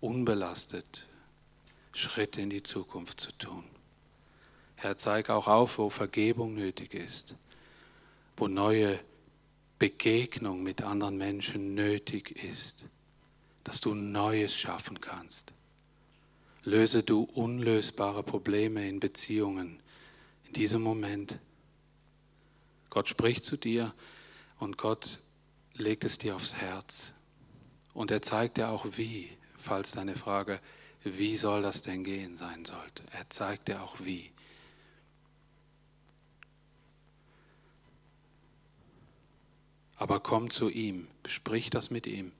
unbelastet 0.00 1.06
Schritte 1.92 2.40
in 2.40 2.50
die 2.50 2.62
Zukunft 2.62 3.20
zu 3.20 3.32
tun. 3.32 3.64
Herr, 4.76 4.96
zeig 4.96 5.30
auch 5.30 5.46
auf, 5.46 5.78
wo 5.78 5.88
Vergebung 5.88 6.54
nötig 6.54 6.94
ist, 6.94 7.36
wo 8.36 8.48
neue 8.48 9.00
Begegnung 9.80 10.62
mit 10.62 10.82
anderen 10.82 11.16
Menschen 11.16 11.74
nötig 11.74 12.44
ist, 12.44 12.84
dass 13.64 13.80
du 13.80 13.94
Neues 13.94 14.54
schaffen 14.54 15.00
kannst. 15.00 15.54
Löse 16.64 17.02
du 17.02 17.22
unlösbare 17.22 18.22
Probleme 18.22 18.86
in 18.86 19.00
Beziehungen 19.00 19.82
in 20.46 20.52
diesem 20.52 20.82
Moment. 20.82 21.38
Gott 22.90 23.08
spricht 23.08 23.42
zu 23.42 23.56
dir 23.56 23.94
und 24.58 24.76
Gott 24.76 25.18
legt 25.72 26.04
es 26.04 26.18
dir 26.18 26.36
aufs 26.36 26.56
Herz. 26.56 27.12
Und 27.94 28.10
er 28.10 28.20
zeigt 28.20 28.58
dir 28.58 28.68
auch 28.68 28.84
wie, 28.98 29.30
falls 29.56 29.92
deine 29.92 30.14
Frage, 30.14 30.60
wie 31.04 31.38
soll 31.38 31.62
das 31.62 31.80
denn 31.80 32.04
gehen, 32.04 32.36
sein 32.36 32.66
sollte. 32.66 33.02
Er 33.12 33.30
zeigt 33.30 33.68
dir 33.68 33.82
auch 33.82 33.96
wie. 34.00 34.30
Aber 40.00 40.18
komm 40.18 40.48
zu 40.48 40.70
ihm, 40.70 41.08
besprich 41.22 41.68
das 41.68 41.90
mit 41.90 42.06
ihm. 42.06 42.32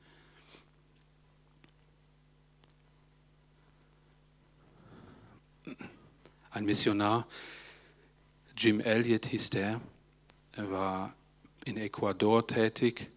Ein 6.50 6.64
Missionar, 6.64 7.26
Jim 8.56 8.80
Elliot 8.80 9.26
hieß 9.26 9.50
der, 9.50 9.82
er 10.52 10.70
war 10.70 11.14
in 11.66 11.76
Ecuador 11.76 12.46
tätig, 12.46 13.08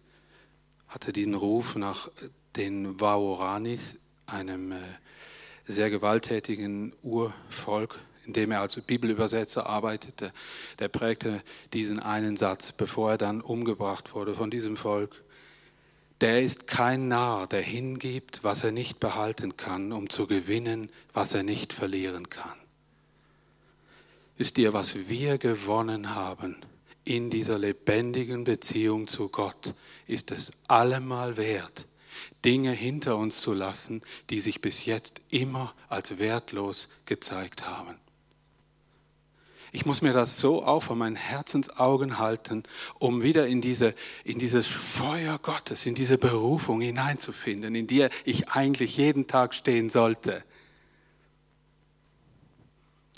hatte 0.88 1.14
den 1.14 1.32
Ruf 1.32 1.76
nach 1.76 2.10
den 2.54 3.00
Waoranis, 3.00 3.96
einem 4.26 4.72
äh, 4.72 4.80
sehr 5.64 5.88
gewalttätigen 5.88 6.92
Urvolk, 7.02 7.98
in 8.26 8.32
dem 8.32 8.50
er 8.50 8.60
als 8.60 8.80
Bibelübersetzer 8.80 9.68
arbeitete. 9.68 10.32
Der 10.78 10.88
prägte 10.88 11.42
diesen 11.72 11.98
einen 11.98 12.36
Satz, 12.36 12.72
bevor 12.72 13.12
er 13.12 13.18
dann 13.18 13.40
umgebracht 13.40 14.14
wurde 14.14 14.34
von 14.34 14.50
diesem 14.50 14.76
Volk. 14.76 15.22
Der 16.20 16.42
ist 16.42 16.66
kein 16.66 17.08
Narr, 17.08 17.46
der 17.46 17.62
hingibt, 17.62 18.44
was 18.44 18.64
er 18.64 18.72
nicht 18.72 19.00
behalten 19.00 19.56
kann, 19.56 19.92
um 19.92 20.08
zu 20.08 20.26
gewinnen, 20.26 20.88
was 21.12 21.34
er 21.34 21.42
nicht 21.42 21.72
verlieren 21.72 22.30
kann. 22.30 22.58
Wisst 24.36 24.58
ihr, 24.58 24.72
was 24.72 25.08
wir 25.08 25.38
gewonnen 25.38 26.14
haben 26.14 26.56
in 27.04 27.30
dieser 27.30 27.58
lebendigen 27.58 28.44
Beziehung 28.44 29.06
zu 29.06 29.28
Gott, 29.28 29.74
ist 30.06 30.30
es 30.30 30.52
allemal 30.68 31.36
wert, 31.36 31.86
Dinge 32.44 32.72
hinter 32.72 33.16
uns 33.16 33.40
zu 33.40 33.52
lassen, 33.52 34.02
die 34.30 34.40
sich 34.40 34.60
bis 34.60 34.86
jetzt 34.86 35.20
immer 35.30 35.74
als 35.88 36.18
wertlos 36.18 36.88
gezeigt 37.06 37.66
haben. 37.66 37.98
Ich 39.74 39.84
muss 39.86 40.02
mir 40.02 40.12
das 40.12 40.38
so 40.38 40.62
auch 40.62 40.84
vor 40.84 40.94
meinen 40.94 41.16
Herzensaugen 41.16 42.20
halten, 42.20 42.62
um 43.00 43.22
wieder 43.22 43.48
in, 43.48 43.60
diese, 43.60 43.92
in 44.22 44.38
dieses 44.38 44.68
Feuer 44.68 45.36
Gottes, 45.42 45.84
in 45.84 45.96
diese 45.96 46.16
Berufung 46.16 46.80
hineinzufinden, 46.80 47.74
in 47.74 47.88
der 47.88 48.08
ich 48.24 48.50
eigentlich 48.50 48.96
jeden 48.96 49.26
Tag 49.26 49.52
stehen 49.52 49.90
sollte. 49.90 50.44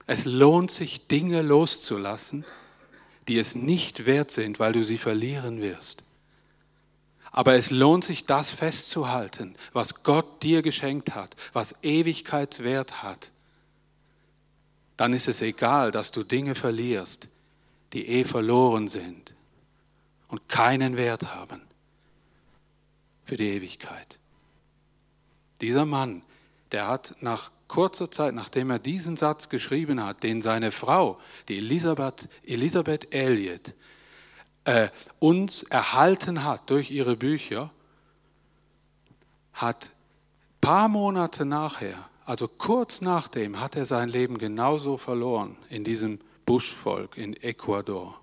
Es 0.06 0.24
lohnt 0.24 0.70
sich, 0.70 1.08
Dinge 1.08 1.42
loszulassen, 1.42 2.46
die 3.28 3.38
es 3.38 3.54
nicht 3.54 4.06
wert 4.06 4.30
sind, 4.30 4.58
weil 4.58 4.72
du 4.72 4.82
sie 4.82 4.96
verlieren 4.96 5.60
wirst. 5.60 6.04
Aber 7.32 7.54
es 7.56 7.70
lohnt 7.70 8.06
sich, 8.06 8.24
das 8.24 8.48
festzuhalten, 8.48 9.56
was 9.74 10.04
Gott 10.04 10.42
dir 10.42 10.62
geschenkt 10.62 11.14
hat, 11.14 11.36
was 11.52 11.74
Ewigkeitswert 11.82 13.02
hat. 13.02 13.30
Dann 14.96 15.12
ist 15.12 15.28
es 15.28 15.42
egal, 15.42 15.92
dass 15.92 16.10
du 16.10 16.24
Dinge 16.24 16.54
verlierst, 16.54 17.28
die 17.92 18.08
eh 18.08 18.24
verloren 18.24 18.88
sind 18.88 19.34
und 20.28 20.48
keinen 20.48 20.96
Wert 20.96 21.34
haben 21.34 21.62
für 23.24 23.36
die 23.36 23.48
Ewigkeit. 23.48 24.18
Dieser 25.60 25.84
Mann, 25.84 26.22
der 26.72 26.88
hat 26.88 27.16
nach 27.20 27.50
kurzer 27.68 28.10
Zeit, 28.10 28.34
nachdem 28.34 28.70
er 28.70 28.78
diesen 28.78 29.16
Satz 29.16 29.48
geschrieben 29.48 30.04
hat, 30.04 30.22
den 30.22 30.42
seine 30.42 30.70
Frau, 30.70 31.18
die 31.48 31.58
Elisabeth, 31.58 32.28
Elisabeth 32.44 33.12
Elliot, 33.12 33.74
äh, 34.64 34.88
uns 35.18 35.62
erhalten 35.64 36.44
hat 36.44 36.70
durch 36.70 36.90
ihre 36.90 37.16
Bücher, 37.16 37.70
hat 39.52 39.90
paar 40.60 40.88
Monate 40.88 41.44
nachher, 41.44 42.08
also 42.26 42.48
kurz 42.48 43.00
nachdem, 43.00 43.60
hat 43.60 43.76
er 43.76 43.86
sein 43.86 44.08
Leben 44.08 44.36
genauso 44.36 44.96
verloren 44.96 45.56
in 45.70 45.84
diesem 45.84 46.18
Buschvolk 46.44 47.16
in 47.16 47.34
Ecuador. 47.34 48.20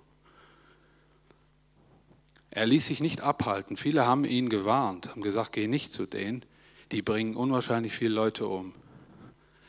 Er 2.50 2.66
ließ 2.66 2.86
sich 2.86 3.00
nicht 3.00 3.22
abhalten. 3.22 3.78
Viele 3.78 4.06
haben 4.06 4.24
ihn 4.24 4.50
gewarnt, 4.50 5.08
haben 5.08 5.22
gesagt, 5.22 5.52
geh 5.52 5.66
nicht 5.66 5.90
zu 5.90 6.04
denen, 6.04 6.44
die 6.92 7.00
bringen 7.00 7.34
unwahrscheinlich 7.34 7.94
viele 7.94 8.14
Leute 8.14 8.46
um. 8.46 8.74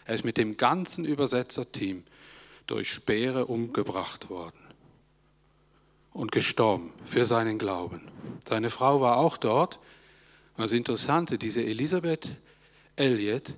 Er 0.04 0.16
ist 0.16 0.26
mit 0.26 0.38
dem 0.38 0.58
ganzen 0.58 1.06
Übersetzerteam 1.06 2.04
durch 2.68 2.92
Speere 2.92 3.46
umgebracht 3.46 4.30
worden 4.30 4.60
und 6.12 6.34
gestorben 6.34 6.92
für 7.06 7.26
seinen 7.26 7.58
Glauben. 7.58 8.02
Seine 8.46 8.70
Frau 8.70 9.00
war 9.00 9.18
auch 9.18 9.38
dort. 9.38 9.80
Und 10.58 10.64
das 10.64 10.74
Interessante, 10.74 11.38
diese 11.38 11.64
Elisabeth 11.64 12.36
Elliot, 12.98 13.56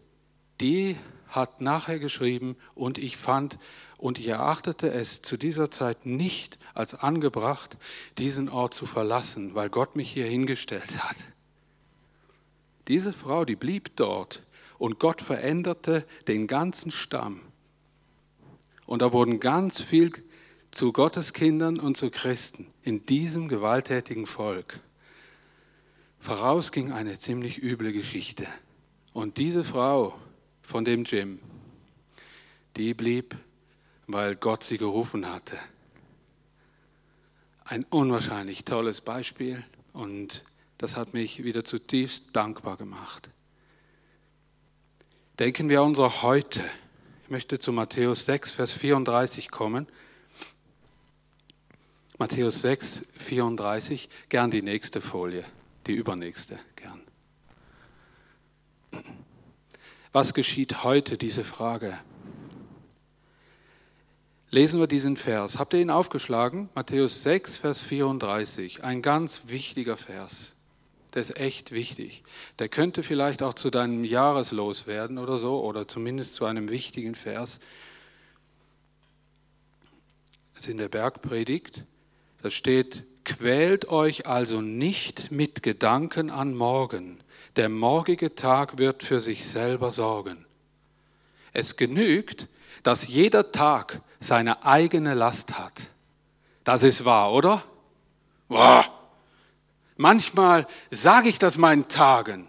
die 0.62 0.96
hat 1.28 1.62
nachher 1.62 2.00
geschrieben 2.00 2.56
und 2.76 2.98
ich 2.98 3.18
fand 3.18 3.60
und 3.98 4.20
ich 4.20 4.28
erachtete 4.28 4.92
es 4.92 5.22
zu 5.22 5.38
dieser 5.38 5.72
Zeit 5.72 6.06
nicht 6.06 6.58
als 6.74 6.94
angebracht, 6.94 7.78
diesen 8.18 8.50
Ort 8.50 8.74
zu 8.74 8.86
verlassen, 8.86 9.56
weil 9.56 9.70
Gott 9.70 9.96
mich 9.96 10.12
hier 10.12 10.26
hingestellt 10.26 11.04
hat. 11.04 11.18
Diese 12.88 13.12
Frau, 13.12 13.44
die 13.44 13.56
blieb 13.56 13.96
dort 13.96 14.44
und 14.78 15.00
Gott 15.00 15.22
veränderte 15.22 16.06
den 16.28 16.48
ganzen 16.48 16.92
Stamm. 16.92 17.42
Und 18.86 19.02
da 19.02 19.12
wurden 19.12 19.40
ganz 19.40 19.82
viel 19.82 20.14
zu 20.72 20.94
Gottes 20.94 21.34
Kindern 21.34 21.80
und 21.80 21.98
zu 21.98 22.10
Christen 22.10 22.68
in 22.84 23.06
diesem 23.06 23.48
gewalttätigen 23.50 24.26
Volk. 24.26 24.80
Voraus 26.20 26.72
ging 26.72 26.92
eine 26.92 27.18
ziemlich 27.18 27.62
üble 27.62 27.92
Geschichte. 27.92 28.48
Und 29.14 29.38
diese 29.38 29.64
Frau 29.64 30.18
von 30.68 30.84
dem 30.84 31.06
Jim, 31.06 31.40
die 32.76 32.94
blieb, 32.94 33.38
weil 34.06 34.36
Gott 34.36 34.66
sie 34.66 34.78
gerufen 34.78 35.32
hatte. 35.32 35.58
Ein 37.64 37.86
unwahrscheinlich 37.86 38.66
tolles 38.66 39.00
Beispiel 39.00 39.64
und 39.94 40.44
das 40.78 40.98
hat 40.98 41.14
mich 41.14 41.42
wieder 41.46 41.64
zutiefst 41.64 42.36
dankbar 42.36 42.76
gemacht. 42.76 43.30
Denken 45.40 45.70
wir 45.70 45.80
an 45.80 45.88
unser 45.88 46.22
Heute. 46.22 46.62
Ich 47.24 47.30
möchte 47.30 47.60
zu 47.60 47.72
Matthäus 47.72 48.26
6, 48.26 48.52
Vers 48.52 48.74
34 48.74 49.50
kommen. 49.50 49.88
Matthäus 52.20 52.62
6, 52.62 53.06
34, 53.18 54.10
gern 54.28 54.52
die 54.52 54.62
nächste 54.62 55.00
Folie, 55.00 55.46
die 55.86 55.94
übernächste, 55.94 56.60
gern. 56.76 57.02
Was 60.12 60.34
geschieht 60.34 60.84
heute, 60.84 61.18
diese 61.18 61.44
Frage? 61.44 61.98
Lesen 64.50 64.80
wir 64.80 64.88
diesen 64.88 65.18
Vers. 65.18 65.60
Habt 65.60 65.74
ihr 65.74 65.82
ihn 65.82 65.90
aufgeschlagen? 65.90 66.70
Matthäus 66.74 67.24
6, 67.24 67.58
Vers 67.58 67.82
34, 67.82 68.84
ein 68.84 69.02
ganz 69.02 69.44
wichtiger 69.48 69.98
Vers 69.98 70.54
der 71.18 71.22
ist 71.22 71.40
echt 71.40 71.72
wichtig. 71.72 72.24
Der 72.60 72.70
könnte 72.70 73.02
vielleicht 73.02 73.42
auch 73.42 73.56
zu 73.56 73.72
deinem 73.72 74.04
Jahreslos 74.04 74.86
werden 74.86 75.18
oder 75.18 75.40
so, 75.40 75.64
oder 75.64 75.88
zumindest 75.88 76.36
zu 76.36 76.46
einem 76.46 76.70
wichtigen 76.70 77.16
Vers. 77.16 77.60
Das 80.54 80.64
ist 80.64 80.70
in 80.70 80.78
der 80.78 80.90
Bergpredigt. 80.90 81.86
Da 82.44 82.52
steht, 82.52 83.04
quält 83.24 83.90
euch 83.90 84.28
also 84.28 84.62
nicht 84.62 85.32
mit 85.32 85.64
Gedanken 85.64 86.30
an 86.30 86.54
morgen. 86.54 87.20
Der 87.58 87.70
morgige 87.70 88.36
Tag 88.36 88.78
wird 88.78 89.02
für 89.02 89.20
sich 89.20 89.48
selber 89.48 89.90
sorgen. 89.90 90.46
Es 91.54 91.76
genügt, 91.76 92.46
dass 92.84 93.08
jeder 93.08 93.52
Tag 93.52 94.00
seine 94.20 94.64
eigene 94.64 95.16
Last 95.16 95.58
hat. 95.58 95.88
Das 96.64 96.84
ist 96.84 97.04
wahr, 97.04 97.34
oder? 97.34 97.64
Wow. 98.48 98.88
Manchmal 99.96 100.68
sage 100.92 101.30
ich 101.30 101.40
das 101.40 101.58
meinen 101.58 101.88
Tagen. 101.88 102.48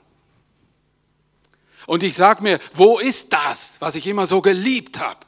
Und 1.87 2.03
ich 2.03 2.15
sage 2.15 2.43
mir, 2.43 2.61
wo 2.75 2.99
ist 2.99 3.33
das, 3.33 3.81
was 3.81 3.95
ich 3.95 4.07
immer 4.07 4.27
so 4.27 4.43
geliebt 4.43 5.01
habe? 5.01 5.21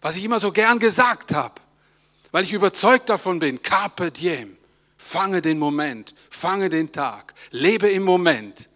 Was 0.00 0.16
ich 0.16 0.24
immer 0.24 0.40
so 0.40 0.52
gern 0.52 0.78
gesagt 0.78 1.34
habe? 1.34 1.60
Weil 2.32 2.44
ich 2.44 2.54
überzeugt 2.54 3.10
davon 3.10 3.40
bin, 3.40 3.60
carpe 3.62 4.10
diem, 4.10 4.56
fange 4.96 5.42
den 5.42 5.58
Moment, 5.58 6.14
fange 6.30 6.70
den 6.70 6.92
Tag, 6.92 7.34
lebe 7.50 7.90
im 7.90 8.02
Moment. 8.02 8.70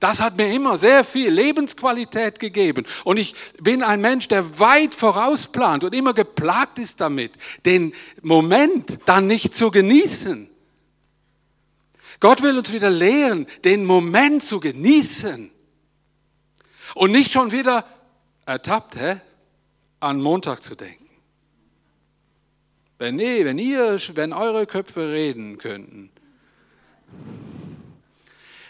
Das 0.00 0.20
hat 0.20 0.36
mir 0.36 0.52
immer 0.52 0.76
sehr 0.76 1.04
viel 1.04 1.30
Lebensqualität 1.30 2.38
gegeben. 2.38 2.86
Und 3.04 3.16
ich 3.16 3.34
bin 3.62 3.82
ein 3.82 4.00
Mensch, 4.00 4.28
der 4.28 4.58
weit 4.58 4.94
vorausplant 4.94 5.84
und 5.84 5.94
immer 5.94 6.12
geplagt 6.12 6.78
ist 6.78 7.00
damit, 7.00 7.32
den 7.64 7.94
Moment 8.22 8.98
dann 9.06 9.26
nicht 9.26 9.54
zu 9.54 9.70
genießen. 9.70 10.50
Gott 12.20 12.42
will 12.42 12.58
uns 12.58 12.72
wieder 12.72 12.90
lehren, 12.90 13.46
den 13.64 13.84
Moment 13.84 14.42
zu 14.42 14.60
genießen 14.60 15.50
und 16.94 17.10
nicht 17.10 17.32
schon 17.32 17.52
wieder 17.52 17.84
ertappt, 18.46 18.96
hä? 18.96 19.20
an 20.00 20.20
Montag 20.20 20.62
zu 20.62 20.74
denken. 20.74 21.08
Wenn, 22.98 23.16
nee, 23.16 23.44
wenn, 23.44 23.58
ihr, 23.58 23.98
wenn 24.14 24.32
eure 24.32 24.66
Köpfe 24.66 25.12
reden 25.12 25.58
könnten. 25.58 26.10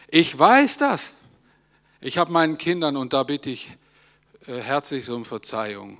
Ich 0.09 0.38
weiß 0.38 0.79
das. 0.79 1.14
Ich 2.01 2.19
habe 2.19 2.31
meinen 2.31 2.59
Kindern, 2.59 2.97
und 2.97 3.12
da 3.12 3.25
bitte 3.25 3.51
ich 3.51 3.71
äh, 4.47 4.61
herzlich 4.61 5.09
um 5.11 5.25
Verzeihung, 5.25 5.99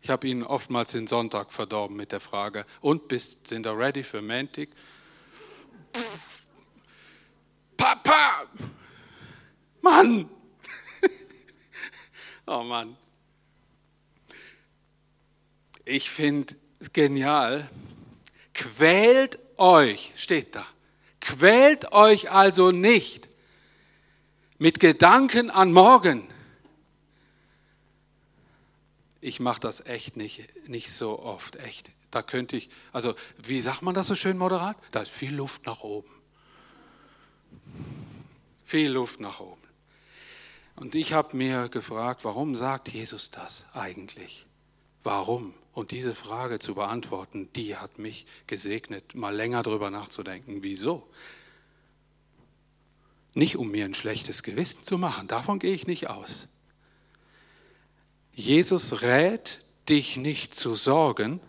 ich 0.00 0.10
habe 0.10 0.28
ihnen 0.28 0.44
oftmals 0.44 0.92
den 0.92 1.08
Sonntag 1.08 1.50
verdorben 1.50 1.96
mit 1.96 2.12
der 2.12 2.20
Frage, 2.20 2.64
und 2.80 3.08
bist, 3.08 3.48
sind 3.48 3.66
ihr 3.66 3.76
ready 3.76 4.04
für 4.04 4.22
Mantic? 4.22 4.70
Papa! 7.76 8.46
Mann! 9.80 10.28
oh 12.46 12.62
Mann. 12.62 12.96
Ich 15.84 16.10
finde 16.10 16.54
es 16.78 16.92
genial. 16.92 17.68
Quält 18.54 19.38
euch, 19.56 20.12
steht 20.16 20.54
da. 20.54 20.66
Quält 21.20 21.92
euch 21.92 22.30
also 22.30 22.70
nicht 22.70 23.27
mit 24.58 24.80
Gedanken 24.80 25.50
an 25.50 25.72
morgen. 25.72 26.28
Ich 29.20 29.40
mache 29.40 29.60
das 29.60 29.84
echt 29.86 30.16
nicht, 30.16 30.48
nicht 30.68 30.92
so 30.92 31.18
oft, 31.18 31.56
echt. 31.56 31.92
Da 32.10 32.22
könnte 32.22 32.56
ich, 32.56 32.70
also 32.92 33.14
wie 33.42 33.60
sagt 33.60 33.82
man 33.82 33.94
das 33.94 34.06
so 34.06 34.14
schön 34.14 34.38
moderat? 34.38 34.76
Da 34.92 35.00
ist 35.02 35.10
viel 35.10 35.34
Luft 35.34 35.66
nach 35.66 35.80
oben. 35.80 36.10
Viel 38.64 38.90
Luft 38.92 39.20
nach 39.20 39.40
oben. 39.40 39.62
Und 40.76 40.94
ich 40.94 41.12
habe 41.12 41.36
mir 41.36 41.68
gefragt, 41.68 42.24
warum 42.24 42.54
sagt 42.54 42.88
Jesus 42.88 43.30
das 43.30 43.66
eigentlich? 43.72 44.46
Warum? 45.02 45.54
Und 45.72 45.90
diese 45.90 46.14
Frage 46.14 46.58
zu 46.58 46.74
beantworten, 46.74 47.48
die 47.54 47.76
hat 47.76 47.98
mich 47.98 48.26
gesegnet, 48.46 49.14
mal 49.14 49.34
länger 49.34 49.62
darüber 49.62 49.90
nachzudenken. 49.90 50.62
Wieso? 50.62 51.08
Nicht 53.34 53.56
um 53.56 53.70
mir 53.70 53.84
ein 53.84 53.94
schlechtes 53.94 54.42
Gewissen 54.42 54.84
zu 54.84 54.98
machen, 54.98 55.28
davon 55.28 55.58
gehe 55.58 55.74
ich 55.74 55.86
nicht 55.86 56.10
aus. 56.10 56.48
Jesus 58.32 59.02
rät 59.02 59.60
dich 59.88 60.16
nicht 60.16 60.54
zu 60.54 60.74
sorgen, 60.74 61.40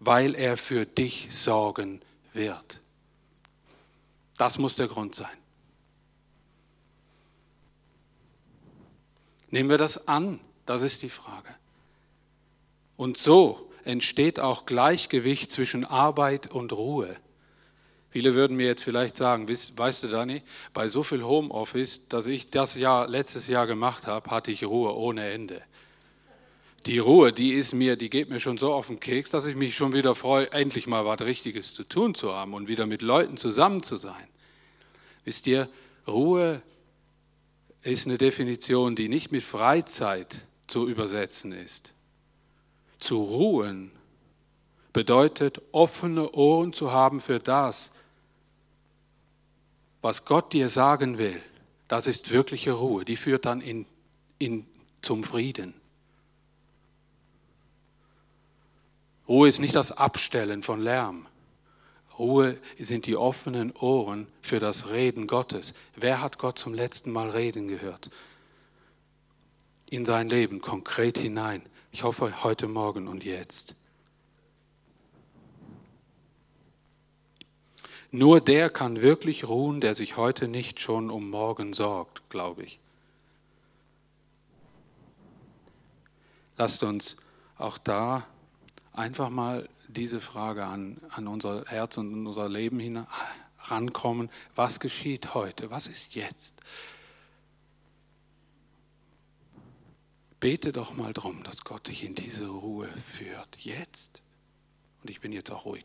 weil 0.00 0.34
er 0.34 0.56
für 0.56 0.86
dich 0.86 1.28
sorgen 1.30 2.00
wird. 2.32 2.80
Das 4.36 4.58
muss 4.58 4.76
der 4.76 4.86
Grund 4.86 5.14
sein. 5.14 5.36
Nehmen 9.50 9.70
wir 9.70 9.78
das 9.78 10.08
an? 10.08 10.40
Das 10.66 10.82
ist 10.82 11.02
die 11.02 11.08
Frage. 11.08 11.54
Und 12.96 13.16
so 13.16 13.70
entsteht 13.84 14.38
auch 14.38 14.66
Gleichgewicht 14.66 15.50
zwischen 15.50 15.84
Arbeit 15.84 16.48
und 16.48 16.72
Ruhe. 16.72 17.16
Viele 18.10 18.34
würden 18.34 18.56
mir 18.56 18.66
jetzt 18.66 18.82
vielleicht 18.82 19.16
sagen, 19.16 19.48
weißt 19.48 20.02
du, 20.02 20.08
Dani, 20.08 20.42
bei 20.72 20.88
so 20.88 21.02
viel 21.02 21.22
Homeoffice, 21.22 22.08
dass 22.08 22.26
ich 22.26 22.50
das 22.50 22.74
Jahr, 22.74 23.06
letztes 23.06 23.48
Jahr 23.48 23.66
gemacht 23.66 24.06
habe, 24.06 24.30
hatte 24.30 24.50
ich 24.50 24.64
Ruhe 24.64 24.96
ohne 24.96 25.28
Ende. 25.28 25.62
Die 26.86 26.98
Ruhe, 26.98 27.32
die 27.32 27.52
ist 27.52 27.74
mir, 27.74 27.96
die 27.96 28.08
geht 28.08 28.30
mir 28.30 28.40
schon 28.40 28.56
so 28.56 28.72
auf 28.72 28.86
den 28.86 28.98
Keks, 28.98 29.30
dass 29.30 29.44
ich 29.44 29.56
mich 29.56 29.76
schon 29.76 29.92
wieder 29.92 30.14
freue, 30.14 30.50
endlich 30.52 30.86
mal 30.86 31.04
was 31.04 31.20
Richtiges 31.20 31.74
zu 31.74 31.84
tun 31.84 32.14
zu 32.14 32.32
haben 32.34 32.54
und 32.54 32.66
wieder 32.66 32.86
mit 32.86 33.02
Leuten 33.02 33.36
zusammen 33.36 33.82
zu 33.82 33.96
sein. 33.96 34.26
Wisst 35.24 35.46
ihr, 35.46 35.68
Ruhe 36.06 36.62
ist 37.82 38.06
eine 38.06 38.16
Definition, 38.16 38.96
die 38.96 39.10
nicht 39.10 39.32
mit 39.32 39.42
Freizeit 39.42 40.46
zu 40.66 40.88
übersetzen 40.88 41.52
ist. 41.52 41.92
Zu 42.98 43.22
ruhen 43.22 43.90
bedeutet, 44.92 45.60
offene 45.72 46.30
Ohren 46.32 46.72
zu 46.72 46.92
haben 46.92 47.20
für 47.20 47.38
das, 47.38 47.92
was 50.02 50.24
Gott 50.24 50.52
dir 50.52 50.68
sagen 50.68 51.18
will. 51.18 51.42
Das 51.88 52.06
ist 52.06 52.30
wirkliche 52.30 52.72
Ruhe. 52.72 53.04
Die 53.04 53.16
führt 53.16 53.46
dann 53.46 53.60
in, 53.60 53.86
in, 54.38 54.66
zum 55.00 55.24
Frieden. 55.24 55.74
Ruhe 59.26 59.48
ist 59.48 59.58
nicht 59.58 59.74
das 59.74 59.92
Abstellen 59.92 60.62
von 60.62 60.80
Lärm. 60.80 61.26
Ruhe 62.18 62.58
sind 62.78 63.06
die 63.06 63.16
offenen 63.16 63.72
Ohren 63.72 64.26
für 64.42 64.58
das 64.58 64.90
Reden 64.90 65.26
Gottes. 65.26 65.74
Wer 65.94 66.20
hat 66.20 66.38
Gott 66.38 66.58
zum 66.58 66.74
letzten 66.74 67.12
Mal 67.12 67.30
reden 67.30 67.68
gehört? 67.68 68.10
In 69.90 70.04
sein 70.04 70.28
Leben 70.28 70.60
konkret 70.60 71.18
hinein. 71.18 71.62
Ich 71.92 72.02
hoffe 72.02 72.42
heute 72.42 72.66
Morgen 72.66 73.06
und 73.06 73.24
jetzt. 73.24 73.74
Nur 78.10 78.40
der 78.40 78.70
kann 78.70 79.02
wirklich 79.02 79.46
ruhen, 79.46 79.80
der 79.80 79.94
sich 79.94 80.16
heute 80.16 80.48
nicht 80.48 80.80
schon 80.80 81.10
um 81.10 81.28
morgen 81.28 81.74
sorgt, 81.74 82.28
glaube 82.30 82.62
ich. 82.62 82.80
Lasst 86.56 86.82
uns 86.82 87.16
auch 87.58 87.78
da 87.78 88.26
einfach 88.92 89.28
mal 89.28 89.68
diese 89.88 90.20
Frage 90.20 90.64
an, 90.64 91.00
an 91.10 91.28
unser 91.28 91.64
Herz 91.66 91.98
und 91.98 92.26
unser 92.26 92.48
Leben 92.48 93.06
herankommen. 93.58 94.30
Was 94.54 94.80
geschieht 94.80 95.34
heute? 95.34 95.70
Was 95.70 95.86
ist 95.86 96.14
jetzt? 96.14 96.60
Bete 100.40 100.72
doch 100.72 100.94
mal 100.94 101.12
darum, 101.12 101.42
dass 101.42 101.64
Gott 101.64 101.88
dich 101.88 102.04
in 102.04 102.14
diese 102.14 102.46
Ruhe 102.46 102.88
führt. 102.88 103.56
Jetzt. 103.58 104.22
Und 105.02 105.10
ich 105.10 105.20
bin 105.20 105.32
jetzt 105.32 105.50
auch 105.50 105.64
ruhig. 105.64 105.84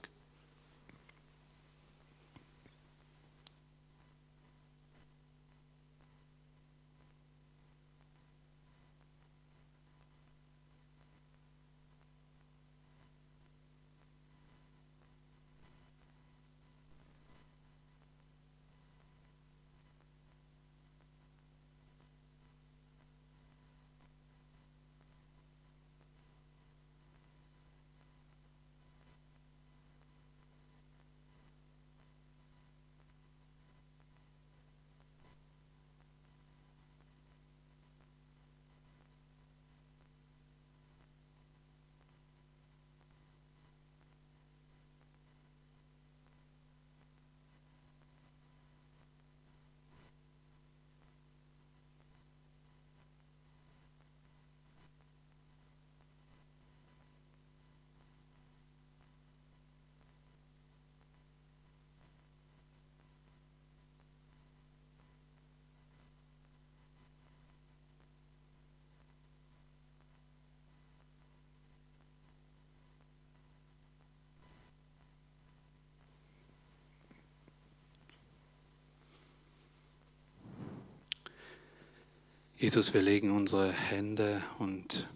Jesus, 82.64 82.94
wir 82.94 83.02
legen 83.02 83.32
unsere 83.32 83.74
Hände 83.74 84.42
und 84.58 85.10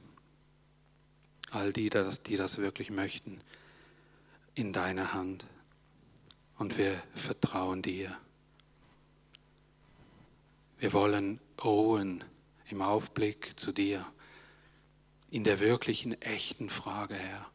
all 1.49 1.71
die, 1.71 1.89
die 1.89 2.35
das 2.35 2.57
wirklich 2.57 2.91
möchten, 2.91 3.39
in 4.53 4.73
deine 4.73 5.13
Hand. 5.13 5.45
Und 6.57 6.77
wir 6.77 7.01
vertrauen 7.15 7.81
dir. 7.81 8.17
Wir 10.77 10.91
wollen 10.91 11.39
ruhen 11.63 12.21
im 12.69 12.81
Aufblick 12.81 13.57
zu 13.57 13.71
dir, 13.71 14.05
in 15.31 15.45
der 15.45 15.61
wirklichen, 15.61 16.21
echten 16.21 16.69
Frage, 16.69 17.15
Herr. 17.15 17.49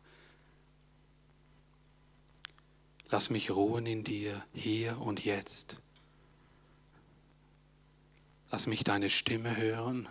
Lass 3.11 3.29
mich 3.29 3.51
ruhen 3.51 3.85
in 3.85 4.05
dir, 4.05 4.43
hier 4.55 4.99
und 5.03 5.23
jetzt. 5.23 5.82
Lass 8.53 8.67
mich 8.67 8.85
deine 8.85 9.09
Stimme 9.09 9.57
hören. 9.57 10.11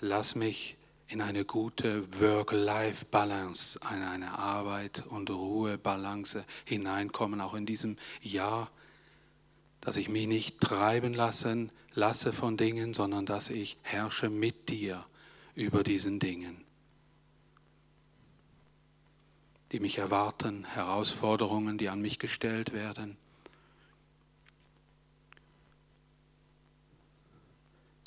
Lass 0.00 0.34
mich 0.34 0.78
in 1.06 1.20
eine 1.20 1.44
gute 1.44 2.20
Work-Life-Balance, 2.20 3.78
in 3.94 4.02
eine 4.02 4.38
Arbeit- 4.38 5.04
und 5.06 5.28
Ruhe-Balance 5.28 6.46
hineinkommen, 6.64 7.42
auch 7.42 7.52
in 7.52 7.66
diesem 7.66 7.98
Jahr, 8.22 8.70
dass 9.82 9.98
ich 9.98 10.08
mich 10.08 10.26
nicht 10.26 10.60
treiben 10.60 11.12
lassen 11.12 11.70
lasse 11.92 12.32
von 12.32 12.56
Dingen, 12.56 12.94
sondern 12.94 13.26
dass 13.26 13.50
ich 13.50 13.76
herrsche 13.82 14.30
mit 14.30 14.70
dir 14.70 15.04
über 15.54 15.82
diesen 15.82 16.20
Dingen, 16.20 16.64
die 19.72 19.80
mich 19.80 19.98
erwarten, 19.98 20.64
Herausforderungen, 20.64 21.76
die 21.76 21.90
an 21.90 22.00
mich 22.00 22.18
gestellt 22.18 22.72
werden. 22.72 23.18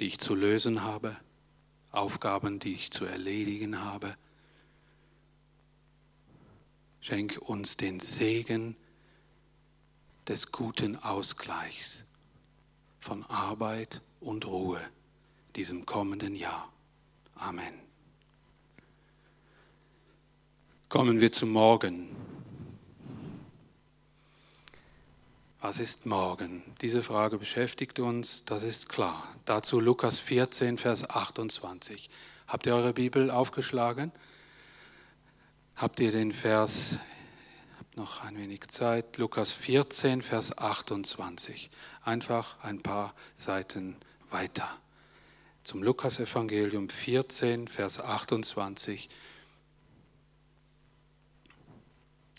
Die 0.01 0.07
ich 0.07 0.17
zu 0.17 0.33
lösen 0.33 0.81
habe, 0.81 1.15
Aufgaben, 1.91 2.57
die 2.57 2.73
ich 2.73 2.89
zu 2.89 3.05
erledigen 3.05 3.83
habe. 3.83 4.15
Schenk 7.01 7.37
uns 7.37 7.77
den 7.77 7.99
Segen 7.99 8.75
des 10.27 10.51
guten 10.51 10.95
Ausgleichs 10.95 12.05
von 12.99 13.23
Arbeit 13.25 14.01
und 14.19 14.47
Ruhe 14.47 14.81
diesem 15.55 15.85
kommenden 15.85 16.33
Jahr. 16.33 16.73
Amen. 17.35 17.73
Kommen 20.89 21.21
wir 21.21 21.31
zum 21.31 21.51
Morgen. 21.51 22.15
Was 25.63 25.77
ist 25.77 26.07
morgen? 26.07 26.63
Diese 26.81 27.03
Frage 27.03 27.37
beschäftigt 27.37 27.99
uns, 27.99 28.45
das 28.45 28.63
ist 28.63 28.89
klar. 28.89 29.23
Dazu 29.45 29.79
Lukas 29.79 30.17
14, 30.17 30.79
Vers 30.79 31.07
28. 31.07 32.09
Habt 32.47 32.65
ihr 32.65 32.73
eure 32.73 32.93
Bibel 32.93 33.29
aufgeschlagen? 33.29 34.11
Habt 35.75 35.99
ihr 35.99 36.11
den 36.11 36.31
Vers, 36.31 36.97
habt 37.77 37.95
noch 37.95 38.23
ein 38.23 38.39
wenig 38.39 38.69
Zeit, 38.69 39.17
Lukas 39.17 39.51
14, 39.51 40.23
Vers 40.23 40.57
28. 40.57 41.69
Einfach 42.03 42.57
ein 42.63 42.81
paar 42.81 43.13
Seiten 43.35 43.97
weiter. 44.31 44.67
Zum 45.61 45.83
Lukas-Evangelium 45.83 46.89
14, 46.89 47.67
Vers 47.67 47.99
28. 47.99 49.09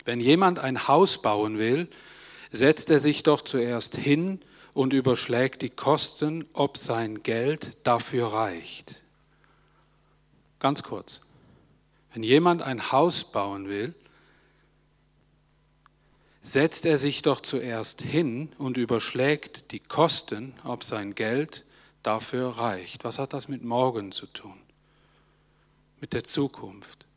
Wenn 0.03 0.19
jemand 0.19 0.59
ein 0.59 0.89
Haus 0.89 1.21
bauen 1.21 1.57
will, 1.57 1.87
setzt 2.53 2.91
er 2.91 2.99
sich 2.99 3.23
doch 3.23 3.41
zuerst 3.41 3.97
hin 3.97 4.39
und 4.73 4.93
überschlägt 4.93 5.63
die 5.63 5.71
Kosten, 5.71 6.45
ob 6.53 6.77
sein 6.77 7.23
Geld 7.23 7.75
dafür 7.83 8.27
reicht. 8.27 9.01
Ganz 10.59 10.83
kurz. 10.83 11.19
Wenn 12.13 12.21
jemand 12.21 12.61
ein 12.61 12.91
Haus 12.91 13.23
bauen 13.31 13.67
will, 13.67 13.95
setzt 16.43 16.85
er 16.85 16.99
sich 16.99 17.23
doch 17.23 17.41
zuerst 17.41 18.03
hin 18.03 18.51
und 18.59 18.77
überschlägt 18.77 19.71
die 19.71 19.79
Kosten, 19.79 20.53
ob 20.63 20.83
sein 20.83 21.15
Geld 21.15 21.65
dafür 22.03 22.49
reicht. 22.49 23.03
Was 23.03 23.17
hat 23.17 23.33
das 23.33 23.47
mit 23.47 23.63
morgen 23.63 24.11
zu 24.11 24.27
tun? 24.27 24.59
Mit 25.99 26.13
der 26.13 26.23
Zukunft. 26.23 27.07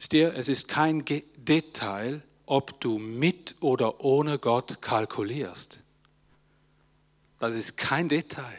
Es 0.00 0.48
ist 0.48 0.66
kein 0.68 1.04
Detail, 1.36 2.22
ob 2.46 2.80
du 2.80 2.98
mit 2.98 3.56
oder 3.60 4.04
ohne 4.04 4.38
Gott 4.38 4.80
kalkulierst. 4.80 5.80
Das 7.38 7.54
ist 7.54 7.76
kein 7.76 8.08
Detail. 8.08 8.58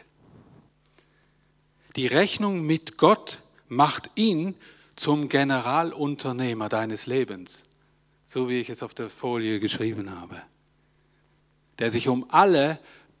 Die 1.96 2.06
Rechnung 2.06 2.66
mit 2.66 2.98
Gott 2.98 3.40
macht 3.68 4.10
ihn 4.16 4.54
zum 4.96 5.28
Generalunternehmer 5.28 6.68
deines 6.68 7.06
Lebens, 7.06 7.64
so 8.26 8.48
wie 8.48 8.60
ich 8.60 8.70
es 8.70 8.82
auf 8.82 8.94
der 8.94 9.10
Folie 9.10 9.60
geschrieben 9.60 10.18
habe, 10.18 10.40
der 11.78 11.90
sich 11.90 12.08
um 12.08 12.26
alle 12.30 12.78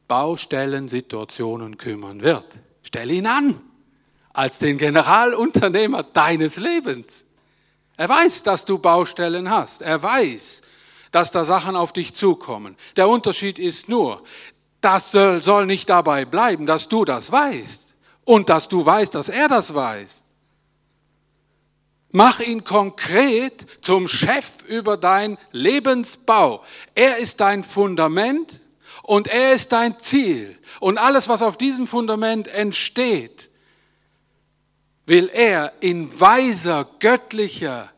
Baustellensituationen 0.08 1.78
kümmern 1.78 2.22
wird. 2.22 2.58
Stell 2.82 3.10
ihn 3.10 3.26
an 3.26 3.60
als 4.32 4.58
den 4.58 4.78
Generalunternehmer 4.78 6.02
deines 6.02 6.58
Lebens. 6.58 7.26
Er 7.96 8.08
weiß, 8.08 8.42
dass 8.42 8.64
du 8.64 8.78
Baustellen 8.78 9.50
hast. 9.50 9.82
Er 9.82 10.02
weiß, 10.02 10.62
dass 11.12 11.30
da 11.30 11.44
Sachen 11.44 11.76
auf 11.76 11.92
dich 11.92 12.14
zukommen. 12.14 12.76
Der 12.96 13.08
Unterschied 13.08 13.58
ist 13.58 13.88
nur, 13.88 14.22
das 14.80 15.12
soll 15.12 15.66
nicht 15.66 15.88
dabei 15.88 16.24
bleiben, 16.24 16.66
dass 16.66 16.88
du 16.88 17.04
das 17.04 17.32
weißt 17.32 17.96
und 18.24 18.50
dass 18.50 18.68
du 18.68 18.84
weißt, 18.84 19.14
dass 19.14 19.28
er 19.28 19.48
das 19.48 19.74
weiß. 19.74 20.24
Mach 22.10 22.40
ihn 22.40 22.64
konkret 22.64 23.66
zum 23.80 24.08
Chef 24.08 24.64
über 24.68 24.96
dein 24.96 25.38
Lebensbau. 25.52 26.62
Er 26.94 27.18
ist 27.18 27.40
dein 27.40 27.64
Fundament 27.64 28.60
und 29.02 29.28
er 29.28 29.54
ist 29.54 29.72
dein 29.72 29.98
Ziel. 29.98 30.58
Und 30.80 30.98
alles, 30.98 31.28
was 31.28 31.42
auf 31.42 31.56
diesem 31.56 31.86
Fundament 31.86 32.48
entsteht, 32.48 33.50
will 35.06 35.30
er 35.32 35.72
in 35.80 36.20
weiser, 36.20 36.86
göttlicher 36.98 37.90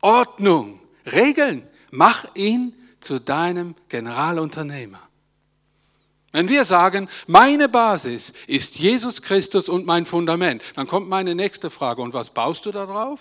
Ordnung 0.00 0.80
regeln. 1.06 1.66
Mach 1.90 2.26
ihn 2.34 2.74
zu 3.00 3.18
deinem 3.18 3.74
Generalunternehmer. 3.88 5.00
Wenn 6.32 6.48
wir 6.48 6.64
sagen, 6.64 7.08
meine 7.28 7.68
Basis 7.68 8.32
ist 8.48 8.76
Jesus 8.76 9.22
Christus 9.22 9.68
und 9.68 9.86
mein 9.86 10.04
Fundament, 10.04 10.62
dann 10.74 10.88
kommt 10.88 11.08
meine 11.08 11.34
nächste 11.34 11.70
Frage, 11.70 12.02
und 12.02 12.12
was 12.12 12.30
baust 12.30 12.66
du 12.66 12.72
darauf? 12.72 13.20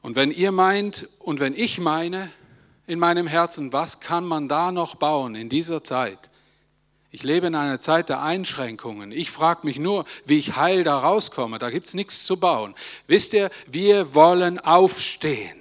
Und 0.00 0.16
wenn 0.16 0.30
ihr 0.30 0.52
meint 0.52 1.06
und 1.18 1.40
wenn 1.40 1.54
ich 1.54 1.78
meine 1.78 2.30
in 2.86 2.98
meinem 2.98 3.26
Herzen, 3.26 3.74
was 3.74 4.00
kann 4.00 4.24
man 4.24 4.48
da 4.48 4.72
noch 4.72 4.94
bauen 4.94 5.34
in 5.34 5.50
dieser 5.50 5.82
Zeit? 5.82 6.29
Ich 7.12 7.24
lebe 7.24 7.48
in 7.48 7.56
einer 7.56 7.80
Zeit 7.80 8.08
der 8.08 8.22
Einschränkungen. 8.22 9.10
Ich 9.10 9.30
frage 9.30 9.66
mich 9.66 9.78
nur, 9.78 10.04
wie 10.24 10.38
ich 10.38 10.54
heil 10.54 10.84
da 10.84 10.98
rauskomme. 11.00 11.58
Da 11.58 11.70
gibt 11.70 11.88
es 11.88 11.94
nichts 11.94 12.24
zu 12.24 12.36
bauen. 12.36 12.74
Wisst 13.08 13.34
ihr, 13.34 13.50
wir 13.66 14.14
wollen 14.14 14.60
aufstehen 14.60 15.60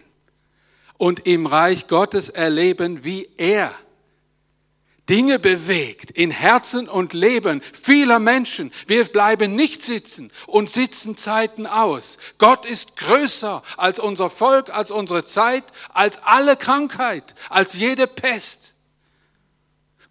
und 0.98 1.26
im 1.26 1.48
Reich 1.48 1.88
Gottes 1.88 2.30
erleben, 2.30 3.04
wie 3.04 3.30
er 3.38 3.74
Dinge 5.10 5.40
bewegt 5.40 6.12
in 6.12 6.30
Herzen 6.30 6.88
und 6.88 7.14
Leben 7.14 7.64
vieler 7.74 8.20
Menschen. 8.20 8.72
Wir 8.86 9.04
bleiben 9.06 9.56
nicht 9.56 9.82
sitzen 9.82 10.32
und 10.46 10.70
sitzen 10.70 11.18
Zeiten 11.18 11.66
aus. 11.66 12.20
Gott 12.38 12.68
ist 12.68 12.96
größer 12.98 13.64
als 13.76 14.00
unser 14.00 14.30
Volk, 14.30 14.72
als 14.72 14.92
unsere 14.92 15.26
Zeit, 15.26 15.64
als 15.90 16.22
alle 16.24 16.56
Krankheit, 16.56 17.34
als 17.50 17.74
jede 17.74 18.06
Pest. 18.06 18.74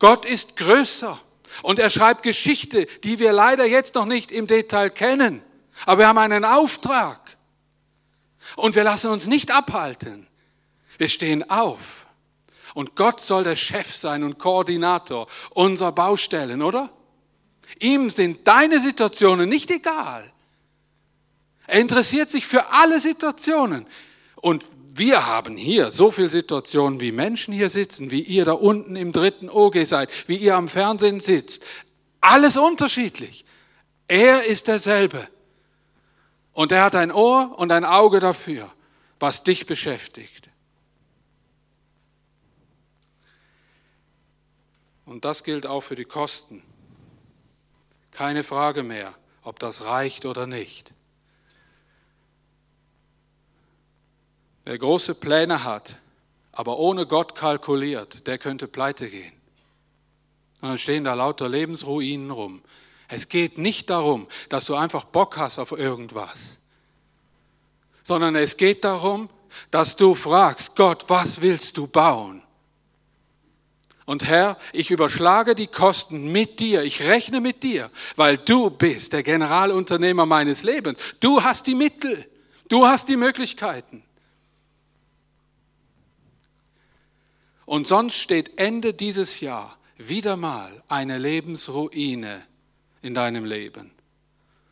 Gott 0.00 0.24
ist 0.24 0.56
größer. 0.56 1.20
Und 1.62 1.78
er 1.78 1.90
schreibt 1.90 2.22
Geschichte, 2.22 2.86
die 3.04 3.18
wir 3.18 3.32
leider 3.32 3.66
jetzt 3.66 3.94
noch 3.94 4.06
nicht 4.06 4.30
im 4.30 4.46
Detail 4.46 4.90
kennen. 4.90 5.42
Aber 5.86 6.00
wir 6.00 6.08
haben 6.08 6.18
einen 6.18 6.44
Auftrag. 6.44 7.36
Und 8.56 8.74
wir 8.74 8.84
lassen 8.84 9.10
uns 9.10 9.26
nicht 9.26 9.50
abhalten. 9.50 10.26
Wir 10.96 11.08
stehen 11.08 11.48
auf. 11.50 12.06
Und 12.74 12.96
Gott 12.96 13.20
soll 13.20 13.44
der 13.44 13.56
Chef 13.56 13.94
sein 13.94 14.22
und 14.22 14.38
Koordinator 14.38 15.26
unserer 15.50 15.92
Baustellen, 15.92 16.62
oder? 16.62 16.90
Ihm 17.80 18.10
sind 18.10 18.46
deine 18.46 18.80
Situationen 18.80 19.48
nicht 19.48 19.70
egal. 19.70 20.30
Er 21.66 21.80
interessiert 21.80 22.30
sich 22.30 22.46
für 22.46 22.72
alle 22.72 22.98
Situationen. 23.00 23.86
Und 24.36 24.64
wir 24.98 25.26
haben 25.26 25.56
hier 25.56 25.90
so 25.90 26.10
viele 26.10 26.28
Situationen, 26.28 27.00
wie 27.00 27.12
Menschen 27.12 27.54
hier 27.54 27.70
sitzen, 27.70 28.10
wie 28.10 28.22
ihr 28.22 28.44
da 28.44 28.52
unten 28.52 28.96
im 28.96 29.12
dritten 29.12 29.48
OG 29.48 29.86
seid, 29.86 30.10
wie 30.28 30.36
ihr 30.36 30.56
am 30.56 30.68
Fernsehen 30.68 31.20
sitzt. 31.20 31.64
Alles 32.20 32.56
unterschiedlich. 32.56 33.44
Er 34.08 34.44
ist 34.44 34.68
derselbe. 34.68 35.28
Und 36.52 36.72
er 36.72 36.82
hat 36.82 36.94
ein 36.94 37.12
Ohr 37.12 37.58
und 37.58 37.70
ein 37.70 37.84
Auge 37.84 38.20
dafür, 38.20 38.70
was 39.20 39.44
dich 39.44 39.66
beschäftigt. 39.66 40.48
Und 45.04 45.24
das 45.24 45.44
gilt 45.44 45.66
auch 45.66 45.80
für 45.80 45.94
die 45.94 46.04
Kosten. 46.04 46.62
Keine 48.10 48.42
Frage 48.42 48.82
mehr, 48.82 49.14
ob 49.42 49.58
das 49.58 49.84
reicht 49.84 50.26
oder 50.26 50.46
nicht. 50.46 50.92
Wer 54.68 54.76
große 54.76 55.14
Pläne 55.14 55.64
hat, 55.64 55.96
aber 56.52 56.78
ohne 56.78 57.06
Gott 57.06 57.34
kalkuliert, 57.34 58.26
der 58.26 58.36
könnte 58.36 58.68
pleite 58.68 59.08
gehen. 59.08 59.32
Und 60.60 60.68
dann 60.68 60.76
stehen 60.76 61.04
da 61.04 61.14
lauter 61.14 61.48
Lebensruinen 61.48 62.30
rum. 62.30 62.60
Es 63.08 63.30
geht 63.30 63.56
nicht 63.56 63.88
darum, 63.88 64.28
dass 64.50 64.66
du 64.66 64.74
einfach 64.74 65.04
Bock 65.04 65.38
hast 65.38 65.58
auf 65.58 65.72
irgendwas, 65.72 66.58
sondern 68.02 68.36
es 68.36 68.58
geht 68.58 68.84
darum, 68.84 69.30
dass 69.70 69.96
du 69.96 70.14
fragst, 70.14 70.76
Gott, 70.76 71.08
was 71.08 71.40
willst 71.40 71.78
du 71.78 71.86
bauen? 71.86 72.42
Und 74.04 74.26
Herr, 74.26 74.58
ich 74.74 74.90
überschlage 74.90 75.54
die 75.54 75.68
Kosten 75.68 76.30
mit 76.30 76.60
dir, 76.60 76.82
ich 76.82 77.00
rechne 77.00 77.40
mit 77.40 77.62
dir, 77.62 77.90
weil 78.16 78.36
du 78.36 78.68
bist 78.68 79.14
der 79.14 79.22
Generalunternehmer 79.22 80.26
meines 80.26 80.62
Lebens. 80.62 80.98
Du 81.20 81.42
hast 81.42 81.66
die 81.66 81.74
Mittel, 81.74 82.28
du 82.68 82.86
hast 82.86 83.08
die 83.08 83.16
Möglichkeiten. 83.16 84.04
Und 87.68 87.86
sonst 87.86 88.14
steht 88.14 88.58
Ende 88.58 88.94
dieses 88.94 89.40
Jahr 89.40 89.76
wieder 89.98 90.38
mal 90.38 90.82
eine 90.88 91.18
Lebensruine 91.18 92.42
in 93.02 93.12
deinem 93.12 93.44
Leben, 93.44 93.92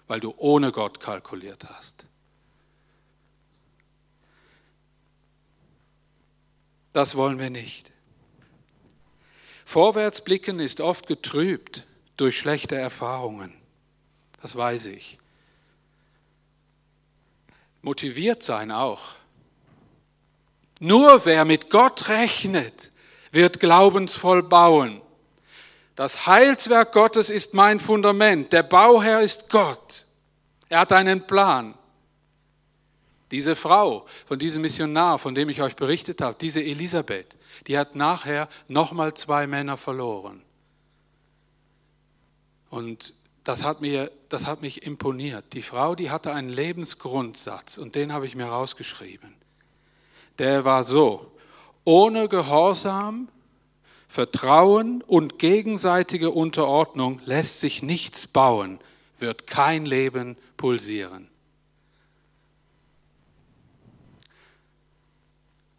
weil 0.06 0.18
du 0.18 0.32
ohne 0.38 0.72
Gott 0.72 0.98
kalkuliert 0.98 1.66
hast. 1.68 2.06
Das 6.94 7.16
wollen 7.16 7.38
wir 7.38 7.50
nicht. 7.50 7.92
Vorwärtsblicken 9.66 10.58
ist 10.58 10.80
oft 10.80 11.06
getrübt 11.06 11.84
durch 12.16 12.38
schlechte 12.38 12.76
Erfahrungen. 12.76 13.52
Das 14.40 14.56
weiß 14.56 14.86
ich. 14.86 15.18
Motiviert 17.82 18.42
sein 18.42 18.70
auch. 18.70 19.16
Nur 20.80 21.24
wer 21.24 21.44
mit 21.44 21.70
Gott 21.70 22.08
rechnet, 22.08 22.90
wird 23.32 23.60
glaubensvoll 23.60 24.42
bauen. 24.42 25.00
Das 25.94 26.26
Heilswerk 26.26 26.92
Gottes 26.92 27.30
ist 27.30 27.54
mein 27.54 27.80
Fundament. 27.80 28.52
Der 28.52 28.62
Bauherr 28.62 29.22
ist 29.22 29.48
Gott. 29.48 30.04
Er 30.68 30.80
hat 30.80 30.92
einen 30.92 31.26
Plan. 31.26 31.74
Diese 33.30 33.56
Frau 33.56 34.06
von 34.26 34.38
diesem 34.38 34.62
Missionar, 34.62 35.18
von 35.18 35.34
dem 35.34 35.48
ich 35.48 35.62
euch 35.62 35.74
berichtet 35.74 36.20
habe, 36.20 36.36
diese 36.40 36.62
Elisabeth, 36.62 37.34
die 37.66 37.78
hat 37.78 37.96
nachher 37.96 38.48
nochmal 38.68 39.14
zwei 39.14 39.46
Männer 39.46 39.76
verloren. 39.76 40.42
Und 42.68 43.14
das 43.42 43.64
hat, 43.64 43.80
mir, 43.80 44.12
das 44.28 44.46
hat 44.46 44.60
mich 44.60 44.82
imponiert. 44.86 45.52
Die 45.54 45.62
Frau, 45.62 45.94
die 45.94 46.10
hatte 46.10 46.34
einen 46.34 46.50
Lebensgrundsatz 46.50 47.78
und 47.78 47.94
den 47.94 48.12
habe 48.12 48.26
ich 48.26 48.34
mir 48.34 48.46
rausgeschrieben. 48.46 49.34
Der 50.38 50.64
war 50.64 50.84
so, 50.84 51.32
ohne 51.84 52.28
Gehorsam, 52.28 53.28
Vertrauen 54.08 55.02
und 55.02 55.38
gegenseitige 55.38 56.30
Unterordnung 56.30 57.20
lässt 57.24 57.60
sich 57.60 57.82
nichts 57.82 58.26
bauen, 58.26 58.80
wird 59.18 59.46
kein 59.46 59.84
Leben 59.84 60.36
pulsieren. 60.56 61.28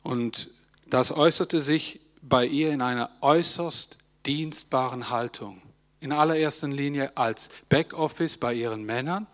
Und 0.04 0.50
das 0.90 1.12
äußerte 1.12 1.60
sich 1.60 2.00
bei 2.22 2.46
ihr 2.46 2.72
in 2.72 2.82
einer 2.82 3.10
äußerst 3.22 3.98
dienstbaren 4.26 5.10
Haltung. 5.10 5.62
In 6.00 6.12
allererster 6.12 6.68
Linie 6.68 7.16
als 7.18 7.50
Backoffice 7.70 8.38
bei 8.38 8.54
ihren 8.54 8.84
Männern, 8.84 9.28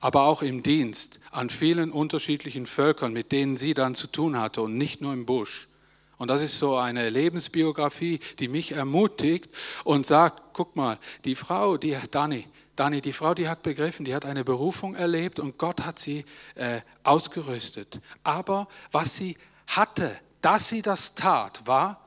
aber 0.00 0.24
auch 0.24 0.42
im 0.42 0.62
Dienst 0.62 1.20
an 1.30 1.50
vielen 1.50 1.92
unterschiedlichen 1.92 2.66
Völkern, 2.66 3.12
mit 3.12 3.32
denen 3.32 3.56
sie 3.56 3.74
dann 3.74 3.94
zu 3.94 4.06
tun 4.06 4.40
hatte 4.40 4.62
und 4.62 4.76
nicht 4.76 5.00
nur 5.00 5.12
im 5.12 5.26
Busch. 5.26 5.68
Und 6.16 6.28
das 6.28 6.42
ist 6.42 6.58
so 6.58 6.76
eine 6.76 7.08
Lebensbiografie, 7.08 8.20
die 8.38 8.48
mich 8.48 8.72
ermutigt 8.72 9.48
und 9.84 10.06
sagt, 10.06 10.52
guck 10.52 10.76
mal, 10.76 10.98
die 11.24 11.34
Frau, 11.34 11.78
die 11.78 11.96
Dani, 12.10 12.46
Dani, 12.76 13.00
die 13.00 13.12
Frau, 13.12 13.34
die 13.34 13.48
hat 13.48 13.62
begriffen, 13.62 14.04
die 14.04 14.14
hat 14.14 14.26
eine 14.26 14.44
Berufung 14.44 14.94
erlebt 14.94 15.38
und 15.38 15.56
Gott 15.56 15.82
hat 15.82 15.98
sie 15.98 16.24
äh, 16.56 16.80
ausgerüstet. 17.04 18.00
Aber 18.22 18.68
was 18.92 19.16
sie 19.16 19.36
hatte, 19.66 20.14
dass 20.40 20.68
sie 20.68 20.82
das 20.82 21.14
tat, 21.14 21.66
war, 21.66 22.04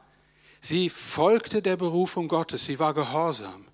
sie 0.59 0.89
folgte 0.89 1.61
der 1.61 1.77
Berufung 1.77 2.27
Gottes, 2.27 2.65
sie 2.65 2.79
war 2.79 2.93
gehorsam. 2.93 3.65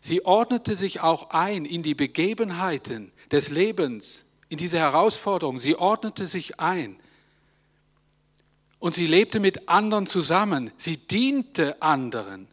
Sie 0.00 0.26
ordnete 0.26 0.76
sich 0.76 1.00
auch 1.00 1.30
ein 1.30 1.64
in 1.64 1.82
die 1.82 1.94
Begebenheiten 1.94 3.10
des 3.30 3.50
Lebens, 3.50 4.26
in 4.48 4.58
diese 4.58 4.78
Herausforderung. 4.78 5.58
Sie 5.58 5.76
ordnete 5.76 6.26
sich 6.26 6.60
ein. 6.60 6.98
Und 8.78 8.94
sie 8.94 9.06
lebte 9.06 9.40
mit 9.40 9.68
anderen 9.68 10.06
zusammen. 10.06 10.70
Sie 10.76 10.96
diente 10.96 11.80
anderen. 11.82 12.48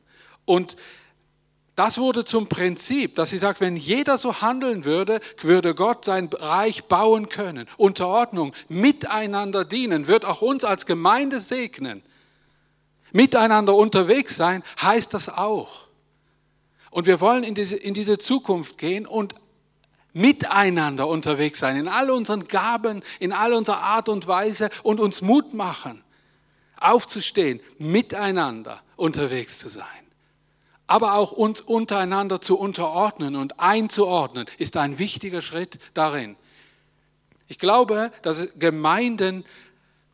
Und 0.45 0.77
das 1.75 1.97
wurde 1.97 2.25
zum 2.25 2.47
Prinzip, 2.47 3.15
dass 3.15 3.29
sie 3.29 3.37
sagt, 3.37 3.61
wenn 3.61 3.75
jeder 3.75 4.17
so 4.17 4.41
handeln 4.41 4.85
würde, 4.85 5.19
würde 5.39 5.73
Gott 5.73 6.05
sein 6.05 6.29
Reich 6.31 6.85
bauen 6.85 7.29
können. 7.29 7.67
Unterordnung, 7.77 8.53
miteinander 8.67 9.65
dienen, 9.65 10.07
wird 10.07 10.25
auch 10.25 10.41
uns 10.41 10.63
als 10.63 10.85
Gemeinde 10.85 11.39
segnen. 11.39 12.03
Miteinander 13.13 13.75
unterwegs 13.75 14.37
sein 14.37 14.63
heißt 14.81 15.13
das 15.13 15.29
auch. 15.29 15.87
Und 16.91 17.07
wir 17.07 17.21
wollen 17.21 17.43
in 17.43 17.55
diese, 17.55 17.77
in 17.77 17.93
diese 17.93 18.17
Zukunft 18.17 18.77
gehen 18.77 19.05
und 19.05 19.33
miteinander 20.13 21.07
unterwegs 21.07 21.59
sein, 21.59 21.77
in 21.77 21.87
all 21.87 22.11
unseren 22.11 22.47
Gaben, 22.47 23.01
in 23.19 23.31
all 23.33 23.53
unserer 23.53 23.81
Art 23.81 24.09
und 24.09 24.27
Weise 24.27 24.69
und 24.83 24.99
uns 24.99 25.21
Mut 25.21 25.53
machen, 25.53 26.03
aufzustehen, 26.77 27.59
miteinander 27.77 28.81
unterwegs 28.95 29.59
zu 29.59 29.69
sein 29.69 29.85
aber 30.91 31.13
auch 31.13 31.31
uns 31.31 31.61
untereinander 31.61 32.41
zu 32.41 32.57
unterordnen 32.57 33.37
und 33.37 33.61
einzuordnen, 33.61 34.45
ist 34.57 34.75
ein 34.75 34.99
wichtiger 34.99 35.41
Schritt 35.41 35.79
darin. 35.93 36.35
Ich 37.47 37.59
glaube, 37.59 38.11
dass 38.23 38.49
Gemeinden 38.59 39.45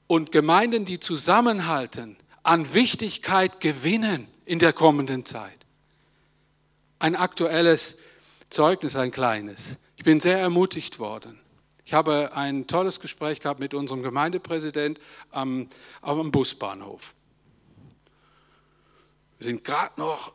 und 0.06 0.32
Gemeinden, 0.32 0.86
die 0.86 1.00
zusammenhalten, 1.00 2.16
an 2.44 2.76
Wichtigkeit 2.76 3.60
gewinnen 3.60 4.28
in 4.46 4.60
der 4.60 4.72
kommenden 4.72 5.26
Zeit. 5.26 5.58
Ein 7.00 7.16
aktuelles 7.16 7.98
Zeugnis, 8.52 8.96
ein 8.96 9.12
kleines. 9.12 9.78
Ich 9.98 10.04
bin 10.04 10.20
sehr 10.20 10.38
ermutigt 10.38 11.00
worden. 11.00 11.40
Ich 11.84 11.94
habe 11.94 12.36
ein 12.36 12.68
tolles 12.68 13.00
Gespräch 13.00 13.40
gehabt 13.40 13.60
mit 13.60 13.74
unserem 13.74 14.04
Gemeindepräsident 14.04 15.00
am, 15.32 15.68
am 16.02 16.32
Busbahnhof. 16.32 17.16
Wir 19.40 19.46
sind 19.46 19.64
gerade 19.64 20.00
noch 20.00 20.34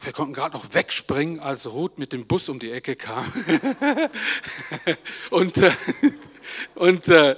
wir 0.00 0.12
konnten 0.12 0.32
gerade 0.34 0.56
noch 0.56 0.74
wegspringen, 0.74 1.38
als 1.38 1.70
Ruth 1.70 1.98
mit 1.98 2.12
dem 2.12 2.26
Bus 2.26 2.48
um 2.48 2.58
die 2.58 2.72
Ecke 2.72 2.96
kam. 2.96 3.24
und 5.30 5.56
äh, 5.58 5.70
und 6.74 7.06
äh, 7.08 7.36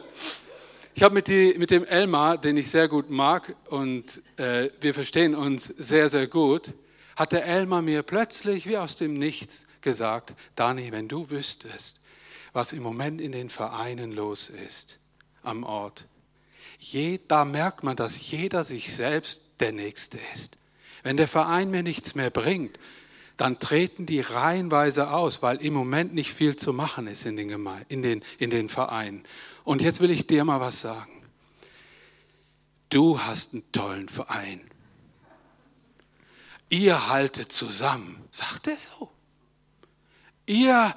ich 0.94 1.02
habe 1.02 1.14
mit, 1.14 1.28
mit, 1.28 1.70
dem 1.70 1.84
Elmar, 1.84 2.38
den 2.38 2.56
ich 2.56 2.70
sehr 2.70 2.88
gut 2.88 3.10
mag 3.10 3.54
und 3.68 4.22
äh, 4.38 4.70
wir 4.80 4.94
verstehen 4.94 5.34
uns 5.34 5.66
sehr, 5.66 6.08
sehr 6.08 6.26
gut, 6.26 6.72
hat 7.14 7.32
der 7.32 7.44
Elmar 7.44 7.82
mir 7.82 8.02
plötzlich 8.02 8.66
wie 8.66 8.78
aus 8.78 8.96
dem 8.96 9.14
Nichts 9.14 9.65
gesagt, 9.86 10.34
Dani, 10.56 10.90
wenn 10.90 11.06
du 11.06 11.30
wüsstest, 11.30 12.00
was 12.52 12.72
im 12.72 12.82
Moment 12.82 13.20
in 13.20 13.30
den 13.30 13.50
Vereinen 13.50 14.10
los 14.10 14.50
ist 14.50 14.98
am 15.44 15.62
Ort, 15.62 16.06
je, 16.78 17.20
da 17.28 17.44
merkt 17.44 17.84
man, 17.84 17.94
dass 17.94 18.32
jeder 18.32 18.64
sich 18.64 18.92
selbst 18.92 19.42
der 19.60 19.70
Nächste 19.70 20.18
ist. 20.34 20.58
Wenn 21.04 21.16
der 21.16 21.28
Verein 21.28 21.70
mir 21.70 21.84
nichts 21.84 22.16
mehr 22.16 22.30
bringt, 22.30 22.80
dann 23.36 23.60
treten 23.60 24.06
die 24.06 24.20
reihenweise 24.20 25.12
aus, 25.12 25.40
weil 25.40 25.58
im 25.58 25.74
Moment 25.74 26.14
nicht 26.14 26.32
viel 26.32 26.56
zu 26.56 26.72
machen 26.72 27.06
ist 27.06 27.24
in 27.24 27.36
den, 27.36 27.48
Geme 27.48 27.86
in 27.88 28.02
den, 28.02 28.24
in 28.38 28.50
den 28.50 28.68
Vereinen. 28.68 29.24
Und 29.62 29.82
jetzt 29.82 30.00
will 30.00 30.10
ich 30.10 30.26
dir 30.26 30.44
mal 30.44 30.58
was 30.58 30.80
sagen. 30.80 31.22
Du 32.88 33.20
hast 33.20 33.52
einen 33.52 33.70
tollen 33.70 34.08
Verein. 34.08 34.68
Ihr 36.70 37.06
haltet 37.06 37.52
zusammen, 37.52 38.24
sagt 38.32 38.66
er 38.66 38.76
so. 38.76 39.12
Ihr, 40.46 40.94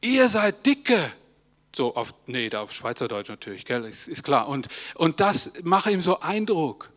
ihr 0.00 0.28
seid 0.28 0.64
dicke. 0.66 1.12
So 1.74 1.96
auf, 1.96 2.14
nee, 2.26 2.48
da 2.50 2.62
auf 2.62 2.72
Schweizerdeutsch 2.72 3.28
natürlich, 3.28 3.64
gell, 3.64 3.84
ist, 3.84 4.06
ist 4.06 4.22
klar. 4.22 4.46
Und, 4.46 4.68
und 4.94 5.20
das 5.20 5.64
mache 5.64 5.90
ihm 5.90 6.00
so 6.00 6.20
Eindruck. 6.20 6.90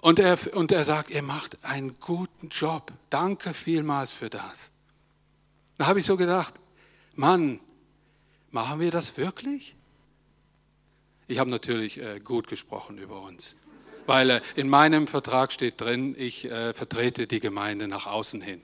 Und 0.00 0.20
er, 0.20 0.38
und 0.54 0.70
er 0.70 0.84
sagt, 0.84 1.10
ihr 1.10 1.22
macht 1.22 1.64
einen 1.64 1.98
guten 1.98 2.48
Job. 2.48 2.92
Danke 3.10 3.52
vielmals 3.52 4.12
für 4.12 4.30
das. 4.30 4.70
Da 5.76 5.86
habe 5.86 5.98
ich 5.98 6.06
so 6.06 6.16
gedacht, 6.16 6.54
Mann, 7.16 7.60
machen 8.50 8.78
wir 8.78 8.90
das 8.92 9.16
wirklich? 9.16 9.74
Ich 11.26 11.38
habe 11.38 11.50
natürlich 11.50 12.00
äh, 12.00 12.20
gut 12.20 12.46
gesprochen 12.46 12.96
über 12.98 13.20
uns, 13.20 13.56
weil 14.06 14.30
äh, 14.30 14.40
in 14.54 14.68
meinem 14.68 15.06
Vertrag 15.06 15.52
steht 15.52 15.80
drin, 15.80 16.14
ich 16.16 16.44
äh, 16.44 16.72
vertrete 16.74 17.26
die 17.26 17.40
Gemeinde 17.40 17.88
nach 17.88 18.06
außen 18.06 18.40
hin. 18.40 18.62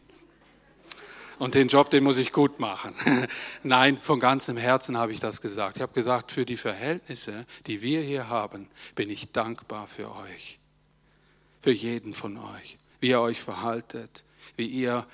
Und 1.39 1.55
den 1.55 1.68
Job, 1.68 1.91
den 1.91 2.05
muss 2.05 2.16
ich 2.16 2.32
gut 2.32 2.61
machen. 2.61 2.95
Nein, 3.62 3.99
von 4.01 4.20
ganzem 4.20 4.57
Herzen 4.57 4.97
habe 4.97 5.12
ich 5.12 5.20
das 5.20 5.41
gesagt. 5.41 5.76
Ich 5.76 5.82
habe 5.82 5.93
gesagt, 5.93 6.30
für 6.30 6.45
die 6.47 6.57
Verhältnisse, 6.57 7.47
die 7.66 7.82
wir 7.82 8.01
hier 8.01 8.28
haben, 8.28 8.68
bin 8.95 9.11
ich 9.11 9.32
dankbar 9.32 9.87
für 9.87 10.14
euch 10.14 10.59
für 11.64 11.72
jeden 11.72 12.12
von 12.12 12.37
euch, 12.37 12.76
wie 13.01 13.09
ihr 13.09 13.20
euch 13.22 13.41
verhaltet, 13.41 14.24
wie 14.55 14.66
ihr, 14.66 15.07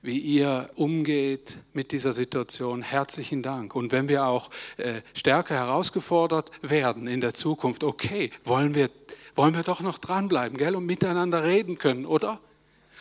wie 0.00 0.18
ihr 0.18 0.70
umgeht 0.74 1.58
mit 1.74 1.92
dieser 1.92 2.14
Situation. 2.14 2.80
Herzlichen 2.80 3.42
Dank. 3.42 3.74
Und 3.76 3.92
wenn 3.92 4.08
wir 4.08 4.24
auch 4.24 4.48
äh, 4.78 5.02
stärker 5.12 5.54
herausgefordert 5.54 6.50
werden 6.62 7.06
in 7.06 7.20
der 7.20 7.34
Zukunft, 7.34 7.84
okay, 7.84 8.30
wollen 8.42 8.74
wir, 8.74 8.88
wollen 9.34 9.54
wir 9.54 9.64
doch 9.64 9.82
noch 9.82 9.98
dranbleiben, 9.98 10.56
gell, 10.56 10.76
und 10.76 10.86
miteinander 10.86 11.44
reden 11.44 11.76
können, 11.76 12.06
oder? 12.06 12.40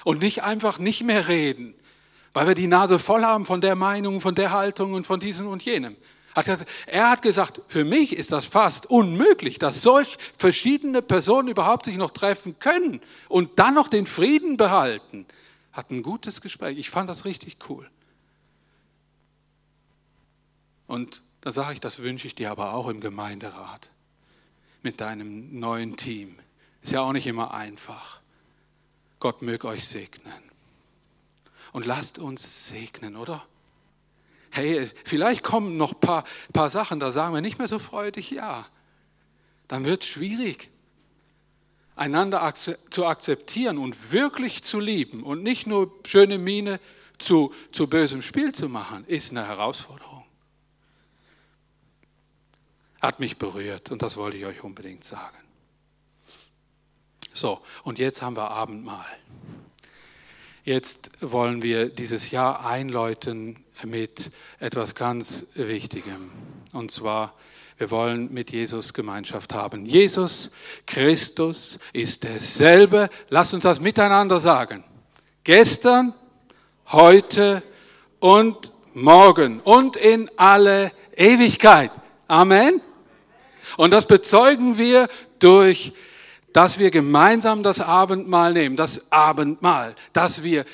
Und 0.03 0.21
nicht 0.21 0.43
einfach 0.43 0.77
nicht 0.77 1.03
mehr 1.03 1.29
reden, 1.29 1.73
weil 2.33 2.47
wir 2.47 2.55
die 2.55 2.67
Nase 2.67 2.99
voll 2.99 3.23
haben 3.23 3.45
von 3.45 3.61
der 3.61 3.75
Meinung, 3.75 4.21
von 4.21 4.35
der 4.35 4.51
Haltung 4.51 4.93
und 4.93 5.05
von 5.05 5.19
diesem 5.19 5.47
und 5.47 5.63
jenem. 5.63 5.95
Er 6.87 7.09
hat 7.09 7.21
gesagt, 7.21 7.61
für 7.67 7.83
mich 7.83 8.15
ist 8.15 8.31
das 8.31 8.45
fast 8.45 8.85
unmöglich, 8.85 9.59
dass 9.59 9.81
solch 9.81 10.17
verschiedene 10.37 11.01
Personen 11.01 11.49
überhaupt 11.49 11.85
sich 11.85 11.97
noch 11.97 12.11
treffen 12.11 12.57
können 12.59 13.01
und 13.27 13.59
dann 13.59 13.73
noch 13.73 13.89
den 13.89 14.05
Frieden 14.05 14.55
behalten. 14.55 15.25
Hat 15.73 15.91
ein 15.91 16.03
gutes 16.03 16.41
Gespräch. 16.41 16.77
Ich 16.77 16.89
fand 16.89 17.09
das 17.09 17.25
richtig 17.25 17.57
cool. 17.69 17.89
Und 20.87 21.21
da 21.41 21.51
sage 21.51 21.73
ich, 21.73 21.79
das 21.79 22.03
wünsche 22.03 22.27
ich 22.27 22.35
dir 22.35 22.51
aber 22.51 22.73
auch 22.73 22.87
im 22.87 23.01
Gemeinderat 23.01 23.89
mit 24.83 25.01
deinem 25.01 25.59
neuen 25.59 25.97
Team. 25.97 26.37
Ist 26.81 26.93
ja 26.93 27.01
auch 27.01 27.13
nicht 27.13 27.27
immer 27.27 27.53
einfach. 27.53 28.19
Gott 29.19 29.41
möge 29.41 29.67
euch 29.67 29.85
segnen. 29.85 30.50
Und 31.71 31.85
lasst 31.85 32.19
uns 32.19 32.67
segnen, 32.67 33.15
oder? 33.15 33.45
Hey, 34.49 34.89
vielleicht 35.05 35.43
kommen 35.43 35.77
noch 35.77 35.93
ein 35.93 35.99
paar, 35.99 36.25
paar 36.51 36.69
Sachen, 36.69 36.99
da 36.99 37.11
sagen 37.11 37.33
wir 37.33 37.41
nicht 37.41 37.57
mehr 37.57 37.69
so 37.69 37.79
freudig 37.79 38.31
ja. 38.31 38.67
Dann 39.69 39.85
wird 39.85 40.03
es 40.03 40.09
schwierig, 40.09 40.69
einander 41.95 42.53
zu 42.55 43.05
akzeptieren 43.05 43.77
und 43.77 44.11
wirklich 44.11 44.63
zu 44.63 44.79
lieben 44.79 45.23
und 45.23 45.43
nicht 45.43 45.67
nur 45.67 45.93
schöne 46.05 46.37
Miene 46.37 46.79
zu, 47.17 47.53
zu 47.71 47.87
bösem 47.87 48.21
Spiel 48.21 48.51
zu 48.51 48.67
machen, 48.67 49.05
ist 49.05 49.31
eine 49.31 49.47
Herausforderung. 49.47 50.25
Hat 52.99 53.19
mich 53.19 53.37
berührt 53.37 53.91
und 53.91 54.01
das 54.01 54.17
wollte 54.17 54.37
ich 54.37 54.45
euch 54.45 54.63
unbedingt 54.63 55.03
sagen. 55.03 55.37
So, 57.33 57.61
und 57.83 57.97
jetzt 57.97 58.21
haben 58.21 58.35
wir 58.35 58.51
Abendmahl. 58.51 59.05
Jetzt 60.63 61.09
wollen 61.21 61.63
wir 61.63 61.89
dieses 61.89 62.29
Jahr 62.29 62.63
einläuten 62.63 63.63
mit 63.83 64.29
etwas 64.59 64.93
ganz 64.93 65.47
Wichtigem. 65.55 66.29
Und 66.71 66.91
zwar, 66.91 67.33
wir 67.79 67.89
wollen 67.89 68.31
mit 68.31 68.51
Jesus 68.51 68.93
Gemeinschaft 68.93 69.55
haben. 69.55 69.87
Jesus 69.87 70.51
Christus 70.85 71.79
ist 71.93 72.25
derselbe. 72.25 73.09
Lass 73.29 73.55
uns 73.55 73.63
das 73.63 73.79
miteinander 73.79 74.39
sagen. 74.39 74.83
Gestern, 75.43 76.13
heute 76.91 77.63
und 78.19 78.71
morgen 78.93 79.61
und 79.61 79.95
in 79.95 80.29
alle 80.37 80.91
Ewigkeit. 81.15 81.91
Amen. 82.27 82.81
Und 83.77 83.91
das 83.91 84.05
bezeugen 84.05 84.77
wir 84.77 85.07
durch 85.39 85.93
dass 86.53 86.79
wir 86.79 86.91
gemeinsam 86.91 87.63
das 87.63 87.79
Abendmahl 87.79 88.53
nehmen, 88.53 88.75
das 88.75 89.11
Abendmahl, 89.11 89.95
dass 90.13 90.43
wir 90.43 90.65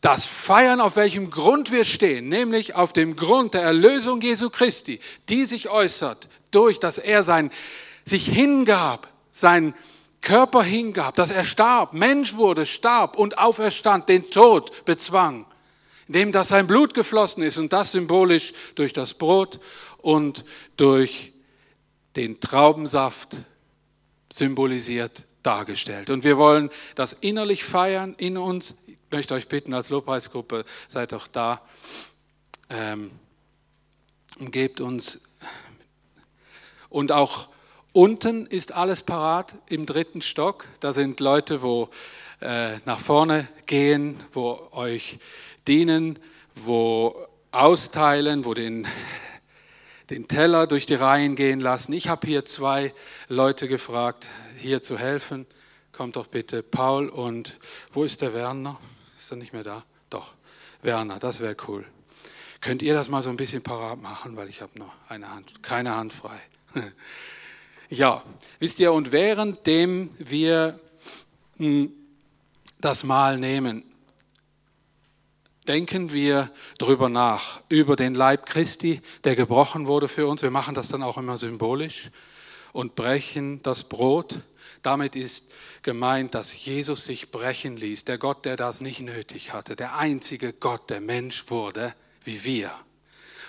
das 0.00 0.24
feiern, 0.24 0.80
auf 0.80 0.96
welchem 0.96 1.30
Grund 1.30 1.70
wir 1.70 1.84
stehen, 1.84 2.28
nämlich 2.28 2.74
auf 2.74 2.92
dem 2.92 3.16
Grund 3.16 3.54
der 3.54 3.62
Erlösung 3.62 4.20
Jesu 4.20 4.50
Christi, 4.50 5.00
die 5.28 5.44
sich 5.44 5.68
äußert 5.68 6.28
durch, 6.50 6.80
dass 6.80 6.98
er 6.98 7.22
sein, 7.22 7.50
sich 8.04 8.26
hingab, 8.26 9.08
sein 9.30 9.74
Körper 10.20 10.62
hingab, 10.62 11.14
dass 11.14 11.30
er 11.30 11.44
starb, 11.44 11.92
Mensch 11.92 12.34
wurde, 12.34 12.66
starb 12.66 13.16
und 13.16 13.38
auferstand, 13.38 14.08
den 14.08 14.30
Tod 14.30 14.84
bezwang, 14.84 15.46
indem 16.08 16.32
das 16.32 16.48
sein 16.48 16.66
Blut 16.66 16.94
geflossen 16.94 17.42
ist 17.42 17.58
und 17.58 17.72
das 17.72 17.92
symbolisch 17.92 18.52
durch 18.74 18.92
das 18.92 19.14
Brot 19.14 19.60
und 19.98 20.44
durch 20.76 21.32
den 22.16 22.40
Traubensaft 22.40 23.36
symbolisiert 24.36 25.24
dargestellt. 25.42 26.10
Und 26.10 26.24
wir 26.24 26.36
wollen 26.36 26.70
das 26.94 27.14
innerlich 27.14 27.64
feiern 27.64 28.14
in 28.18 28.36
uns. 28.36 28.78
Ich 28.86 28.96
möchte 29.10 29.34
euch 29.34 29.48
bitten, 29.48 29.72
als 29.72 29.88
Lobpreisgruppe, 29.90 30.64
seid 30.88 31.12
doch 31.12 31.26
da. 31.26 31.62
Ähm, 32.68 33.12
umgebt 34.38 34.80
uns. 34.80 35.22
Und 36.90 37.12
auch 37.12 37.48
unten 37.92 38.46
ist 38.46 38.72
alles 38.72 39.02
parat 39.02 39.56
im 39.70 39.86
dritten 39.86 40.20
Stock. 40.20 40.66
Da 40.80 40.92
sind 40.92 41.20
Leute, 41.20 41.62
wo 41.62 41.88
äh, 42.40 42.76
nach 42.84 42.98
vorne 42.98 43.48
gehen, 43.64 44.22
wo 44.32 44.68
euch 44.72 45.18
dienen, 45.66 46.18
wo 46.54 47.26
austeilen, 47.52 48.44
wo 48.44 48.52
den 48.52 48.86
den 50.10 50.28
Teller 50.28 50.66
durch 50.66 50.86
die 50.86 50.94
Reihen 50.94 51.34
gehen 51.34 51.60
lassen. 51.60 51.92
Ich 51.92 52.08
habe 52.08 52.26
hier 52.26 52.44
zwei 52.44 52.94
Leute 53.28 53.68
gefragt, 53.68 54.28
hier 54.58 54.80
zu 54.80 54.98
helfen. 54.98 55.46
Kommt 55.92 56.16
doch 56.16 56.26
bitte 56.26 56.62
Paul 56.62 57.08
und 57.08 57.56
wo 57.92 58.04
ist 58.04 58.22
der 58.22 58.34
Werner? 58.34 58.78
Ist 59.18 59.30
er 59.30 59.36
nicht 59.36 59.52
mehr 59.52 59.64
da? 59.64 59.82
Doch, 60.10 60.34
Werner, 60.82 61.18
das 61.18 61.40
wäre 61.40 61.56
cool. 61.66 61.84
Könnt 62.60 62.82
ihr 62.82 62.94
das 62.94 63.08
mal 63.08 63.22
so 63.22 63.30
ein 63.30 63.36
bisschen 63.36 63.62
parat 63.62 64.00
machen, 64.00 64.36
weil 64.36 64.48
ich 64.48 64.60
habe 64.62 64.78
noch 64.78 64.92
eine 65.08 65.32
Hand, 65.32 65.62
keine 65.62 65.96
Hand 65.96 66.12
frei. 66.12 66.40
ja, 67.88 68.22
wisst 68.58 68.78
ihr, 68.80 68.92
und 68.92 69.12
währenddem 69.12 70.10
wir 70.18 70.78
hm, 71.56 71.92
das 72.80 73.04
Mal 73.04 73.38
nehmen, 73.38 73.84
denken 75.68 76.12
wir 76.12 76.50
drüber 76.78 77.08
nach, 77.08 77.60
über 77.68 77.96
den 77.96 78.14
Leib 78.14 78.46
Christi, 78.46 79.00
der 79.24 79.36
gebrochen 79.36 79.86
wurde 79.86 80.08
für 80.08 80.26
uns. 80.26 80.42
Wir 80.42 80.50
machen 80.50 80.74
das 80.74 80.88
dann 80.88 81.02
auch 81.02 81.18
immer 81.18 81.36
symbolisch 81.36 82.10
und 82.72 82.94
brechen 82.94 83.62
das 83.62 83.84
Brot. 83.84 84.40
Damit 84.82 85.16
ist 85.16 85.52
gemeint, 85.82 86.34
dass 86.34 86.64
Jesus 86.64 87.06
sich 87.06 87.30
brechen 87.30 87.76
ließ, 87.76 88.04
der 88.04 88.18
Gott, 88.18 88.44
der 88.44 88.56
das 88.56 88.80
nicht 88.80 89.00
nötig 89.00 89.52
hatte, 89.52 89.76
der 89.76 89.96
einzige 89.96 90.52
Gott, 90.52 90.90
der 90.90 91.00
Mensch 91.00 91.50
wurde, 91.50 91.94
wie 92.24 92.44
wir. 92.44 92.70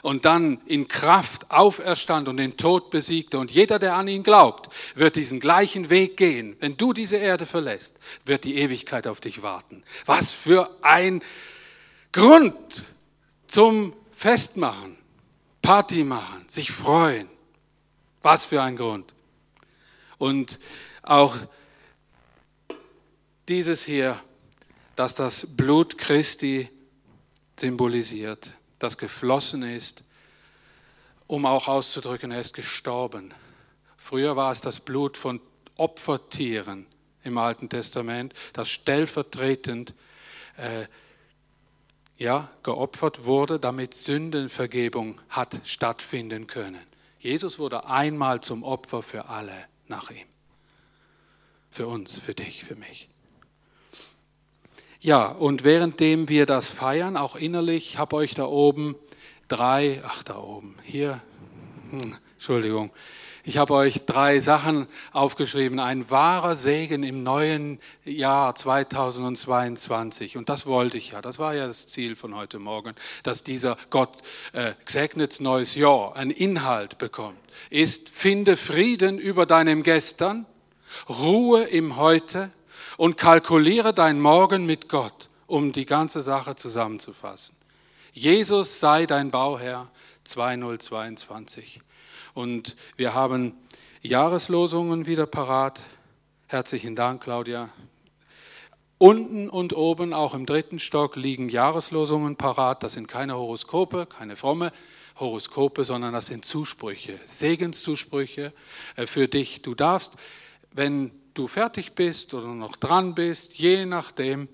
Und 0.04 0.26
dann 0.26 0.62
in 0.66 0.88
Kraft 0.88 1.52
auferstand 1.52 2.28
und 2.28 2.38
den 2.38 2.56
Tod 2.56 2.92
besiegte. 2.92 3.40
Und 3.40 3.52
jeder, 3.52 3.80
der 3.80 3.96
an 3.96 4.08
ihn 4.08 4.24
glaubt, 4.24 4.74
wird 4.96 5.16
diesen 5.16 5.40
gleichen 5.40 5.90
Weg 5.90 6.18
gehen. 6.18 6.56
Wenn 6.60 6.78
du 6.78 6.94
diese 6.94 7.18
Erde 7.18 7.46
verlässt, 7.46 7.98
wird 8.24 8.44
die 8.44 8.56
Ewigkeit 8.56 9.08
auf 9.08 9.20
dich 9.20 9.42
warten. 9.42 9.84
Was 10.06 10.32
für 10.32 10.70
ein 10.82 11.22
Grund 12.12 12.86
zum 13.48 13.94
Festmachen, 14.14 14.98
Party 15.62 16.04
machen, 16.04 16.48
sich 16.48 16.72
freuen. 16.72 17.30
Was 18.22 18.46
für 18.46 18.62
ein 18.62 18.76
Grund. 18.76 19.14
Und 20.18 20.60
auch 21.04 21.36
dieses 23.48 23.84
hier, 23.86 24.20
dass 24.96 25.16
das 25.16 25.56
Blut 25.56 25.98
Christi 25.98 26.70
symbolisiert, 27.60 28.52
das 28.80 28.98
geflossen 28.98 29.64
ist, 29.64 30.04
um 31.28 31.46
auch 31.46 31.68
auszudrücken, 31.68 32.32
er 32.32 32.42
ist 32.42 32.54
gestorben. 32.54 33.34
Früher 33.98 34.36
war 34.36 34.52
es 34.52 34.62
das 34.62 34.80
Blut 34.80 35.18
von 35.18 35.42
Opfertieren 35.76 36.88
im 37.24 37.38
Alten 37.38 37.70
Testament, 37.70 38.34
das 38.54 38.70
stellvertretend 38.70 39.94
äh, 40.58 40.88
ja, 42.18 42.50
geopfert 42.64 43.26
wurde, 43.26 43.60
damit 43.60 43.94
Sündenvergebung 43.94 45.20
hat 45.30 45.62
stattfinden 45.66 46.48
können. 46.48 46.82
Jesus 47.20 47.60
wurde 47.60 47.86
einmal 47.86 48.42
zum 48.42 48.64
Opfer 48.64 49.02
für 49.04 49.26
alle 49.26 49.54
nach 49.88 50.10
ihm. 50.12 50.26
Für 51.70 51.88
uns, 51.88 52.18
für 52.18 52.34
dich, 52.34 52.64
für 52.64 52.76
mich. 52.76 53.08
Ja, 55.00 55.28
und 55.28 55.64
währenddem 55.64 56.28
wir 56.28 56.46
das 56.46 56.68
feiern, 56.68 57.18
auch 57.18 57.36
innerlich, 57.36 57.98
habe 57.98 58.16
euch 58.16 58.34
da 58.34 58.46
oben 58.46 58.96
drei, 59.48 60.02
ach 60.04 60.24
da 60.24 60.38
oben, 60.38 60.76
hier, 60.84 61.22
hm, 61.92 62.16
Entschuldigung, 62.34 62.92
ich 63.48 63.56
habe 63.56 63.76
euch 63.76 64.06
drei 64.06 64.42
Sachen 64.42 64.88
aufgeschrieben. 65.14 65.80
Ein 65.80 66.12
wahrer 66.12 66.58
Segen 66.58 67.04
im 67.04 67.24
neuen 67.24 67.80
Jahr 68.04 68.54
2022. 68.54 70.36
Und 70.36 70.50
das 70.50 70.66
wollte 70.66 70.98
ich 70.98 71.12
ja. 71.12 71.22
Das 71.22 71.40
war 71.40 71.56
ja 71.56 71.66
das 71.66 71.88
Ziel 71.88 72.18
von 72.18 72.36
heute 72.36 72.60
Morgen, 72.60 72.94
dass 73.24 73.46
dieser 73.46 73.78
Gott 73.90 74.18
äh, 74.52 74.74
gesegnetes 74.84 75.40
neues 75.40 75.76
Jahr 75.76 76.18
einen 76.18 76.32
Inhalt 76.32 76.98
bekommt. 76.98 77.38
Ist, 77.70 78.10
finde 78.10 78.58
Frieden 78.58 79.18
über 79.18 79.46
deinem 79.46 79.82
Gestern, 79.82 80.46
Ruhe 81.08 81.64
im 81.64 81.96
Heute 81.96 82.52
und 82.98 83.16
kalkuliere 83.16 83.94
dein 83.94 84.20
Morgen 84.20 84.66
mit 84.66 84.90
Gott, 84.90 85.30
um 85.46 85.72
die 85.72 85.86
ganze 85.86 86.22
Sache 86.22 86.58
zusammenzufassen. 86.58 87.56
Jesus 88.12 88.82
sei 88.82 89.06
dein 89.06 89.32
Bauherr 89.32 89.88
2022. 90.26 91.80
Und 92.38 92.76
wir 92.98 93.16
haben 93.16 93.56
Jahreslosungen 94.04 95.08
wieder 95.08 95.26
parat. 95.26 95.82
Herzlichen 96.46 96.96
Dank, 96.96 97.24
Claudia. 97.24 97.70
Unten 99.00 99.50
und 99.50 99.76
oben, 99.76 100.14
auch 100.14 100.36
im 100.36 100.46
dritten 100.46 100.80
Stock, 100.80 101.16
liegen 101.16 101.50
Jahreslosungen 101.50 102.36
parat. 102.36 102.84
Das 102.84 102.94
sind 102.94 103.08
keine 103.08 103.36
Horoskope, 103.36 104.06
keine 104.06 104.36
fromme 104.36 104.72
Horoskope, 105.16 105.84
sondern 105.84 106.14
das 106.14 106.28
sind 106.28 106.46
Zuspprüche, 106.46 107.20
Segenszusprüche 107.26 108.54
äh, 108.98 109.08
für 109.08 109.28
dich. 109.28 109.64
Du 109.64 109.74
darfst, 109.74 110.14
wenn 110.72 111.12
du 111.34 111.48
fertig 111.48 111.94
bist 111.94 112.36
oder 112.36 112.50
noch 112.50 112.76
dran 112.76 113.16
bist, 113.16 113.56
je 113.56 113.88
nachdem, 113.88 114.48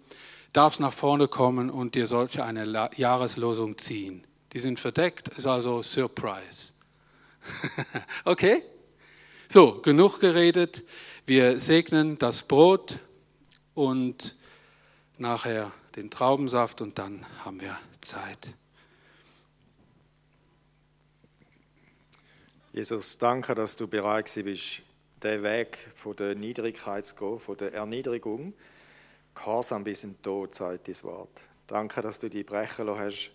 darfst 0.53 0.79
nach 0.79 0.93
vorne 0.93 1.27
kommen 1.27 1.69
und 1.69 1.95
dir 1.95 2.07
solche 2.07 2.45
eine 2.45 2.91
Jahreslosung 2.95 3.77
ziehen. 3.77 4.23
Die 4.53 4.59
sind 4.59 4.79
verdeckt, 4.79 5.27
ist 5.37 5.47
also 5.47 5.81
Surprise. 5.81 6.72
okay? 8.25 8.63
So, 9.47 9.81
genug 9.81 10.19
geredet. 10.19 10.83
Wir 11.25 11.59
segnen 11.59 12.17
das 12.17 12.43
Brot 12.43 12.97
und 13.73 14.35
nachher 15.17 15.71
den 15.95 16.09
Traubensaft 16.09 16.81
und 16.81 16.97
dann 16.97 17.25
haben 17.45 17.61
wir 17.61 17.77
Zeit. 18.01 18.53
Jesus, 22.73 23.19
danke, 23.19 23.53
dass 23.53 23.75
du 23.75 23.87
bereit 23.87 24.31
bist, 24.33 24.81
den 25.21 25.43
Weg 25.43 25.77
von 25.95 26.15
der 26.15 26.35
Niedrigkeit 26.35 27.05
zu 27.05 27.15
gehen, 27.15 27.39
von 27.39 27.55
der 27.55 27.73
Erniedrigung, 27.73 28.53
Gehorsam 29.35 29.83
bis 29.83 30.01
den 30.01 30.21
Tod, 30.21 30.53
sagt 30.53 30.87
dein 30.87 31.03
Wort. 31.03 31.41
Danke, 31.67 32.01
dass 32.01 32.19
du 32.19 32.29
die 32.29 32.43
brechen 32.43 32.89
hast, 32.89 33.31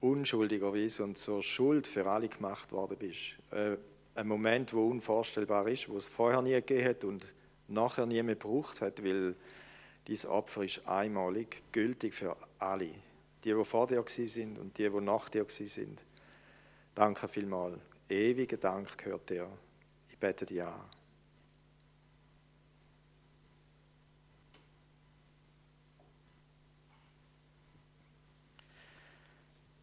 unschuldigerweise 0.00 1.04
und 1.04 1.18
zur 1.18 1.42
Schuld 1.42 1.86
für 1.86 2.06
alle 2.06 2.28
gemacht 2.28 2.72
worden 2.72 2.96
bist. 2.98 3.34
Äh, 3.50 3.76
ein 4.14 4.26
Moment, 4.26 4.74
wo 4.74 4.88
unvorstellbar 4.88 5.68
ist, 5.68 5.88
wo 5.88 5.96
es 5.96 6.08
vorher 6.08 6.42
nie 6.42 6.52
gegeben 6.52 6.88
hat 6.88 7.04
und 7.04 7.26
nachher 7.68 8.06
nie 8.06 8.22
mehr 8.22 8.34
gebraucht 8.34 8.80
hat, 8.80 9.04
weil 9.04 9.36
dieses 10.06 10.28
Opfer 10.28 10.64
ist 10.64 10.86
einmalig, 10.86 11.62
gültig 11.72 12.14
für 12.14 12.36
alle. 12.58 12.90
Die, 13.44 13.54
die 13.54 13.64
vor 13.64 13.86
dir 13.86 14.02
sind 14.06 14.58
und 14.58 14.76
die, 14.78 14.88
die 14.88 15.00
nach 15.00 15.28
dir 15.28 15.46
sind. 15.48 16.02
Danke 16.94 17.28
vielmals. 17.28 17.78
Ewiger 18.08 18.56
Dank 18.56 18.98
gehört 18.98 19.30
dir. 19.30 19.48
Ich 20.08 20.18
bete 20.18 20.46
dir 20.46 20.66
an. 20.68 20.97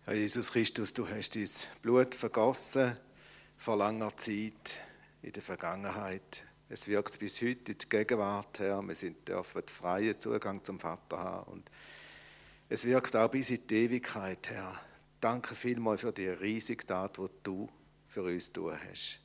Herr 0.07 0.13
Jesus 0.13 0.51
Christus, 0.51 0.93
du 0.93 1.09
hast 1.09 1.35
dein 1.35 1.49
Blut 1.81 2.13
vergossen 2.13 2.95
vor 3.57 3.75
langer 3.75 4.15
Zeit 4.15 4.79
in 5.23 5.31
der 5.31 5.41
Vergangenheit. 5.41 6.45
Es 6.69 6.87
wirkt 6.87 7.17
bis 7.17 7.41
heute 7.41 7.71
in 7.71 7.77
die 7.79 7.89
Gegenwart, 7.89 8.59
Herr. 8.59 8.83
Wir 8.83 8.93
sind, 8.93 9.27
dürfen 9.27 9.63
freien 9.67 10.19
Zugang 10.19 10.63
zum 10.63 10.79
Vater 10.79 11.17
haben. 11.17 11.53
Und 11.53 11.71
es 12.69 12.85
wirkt 12.85 13.15
auch 13.15 13.31
bis 13.31 13.49
in 13.49 13.65
die 13.65 13.85
Ewigkeit, 13.85 14.47
Herr. 14.51 14.79
Danke 15.19 15.55
vielmals 15.55 16.01
für 16.01 16.13
die 16.13 16.27
riesige 16.27 16.85
Tat, 16.85 17.17
die 17.17 17.25
du 17.41 17.67
für 18.07 18.21
uns 18.21 18.53
tun 18.53 18.77
hast. 18.87 19.24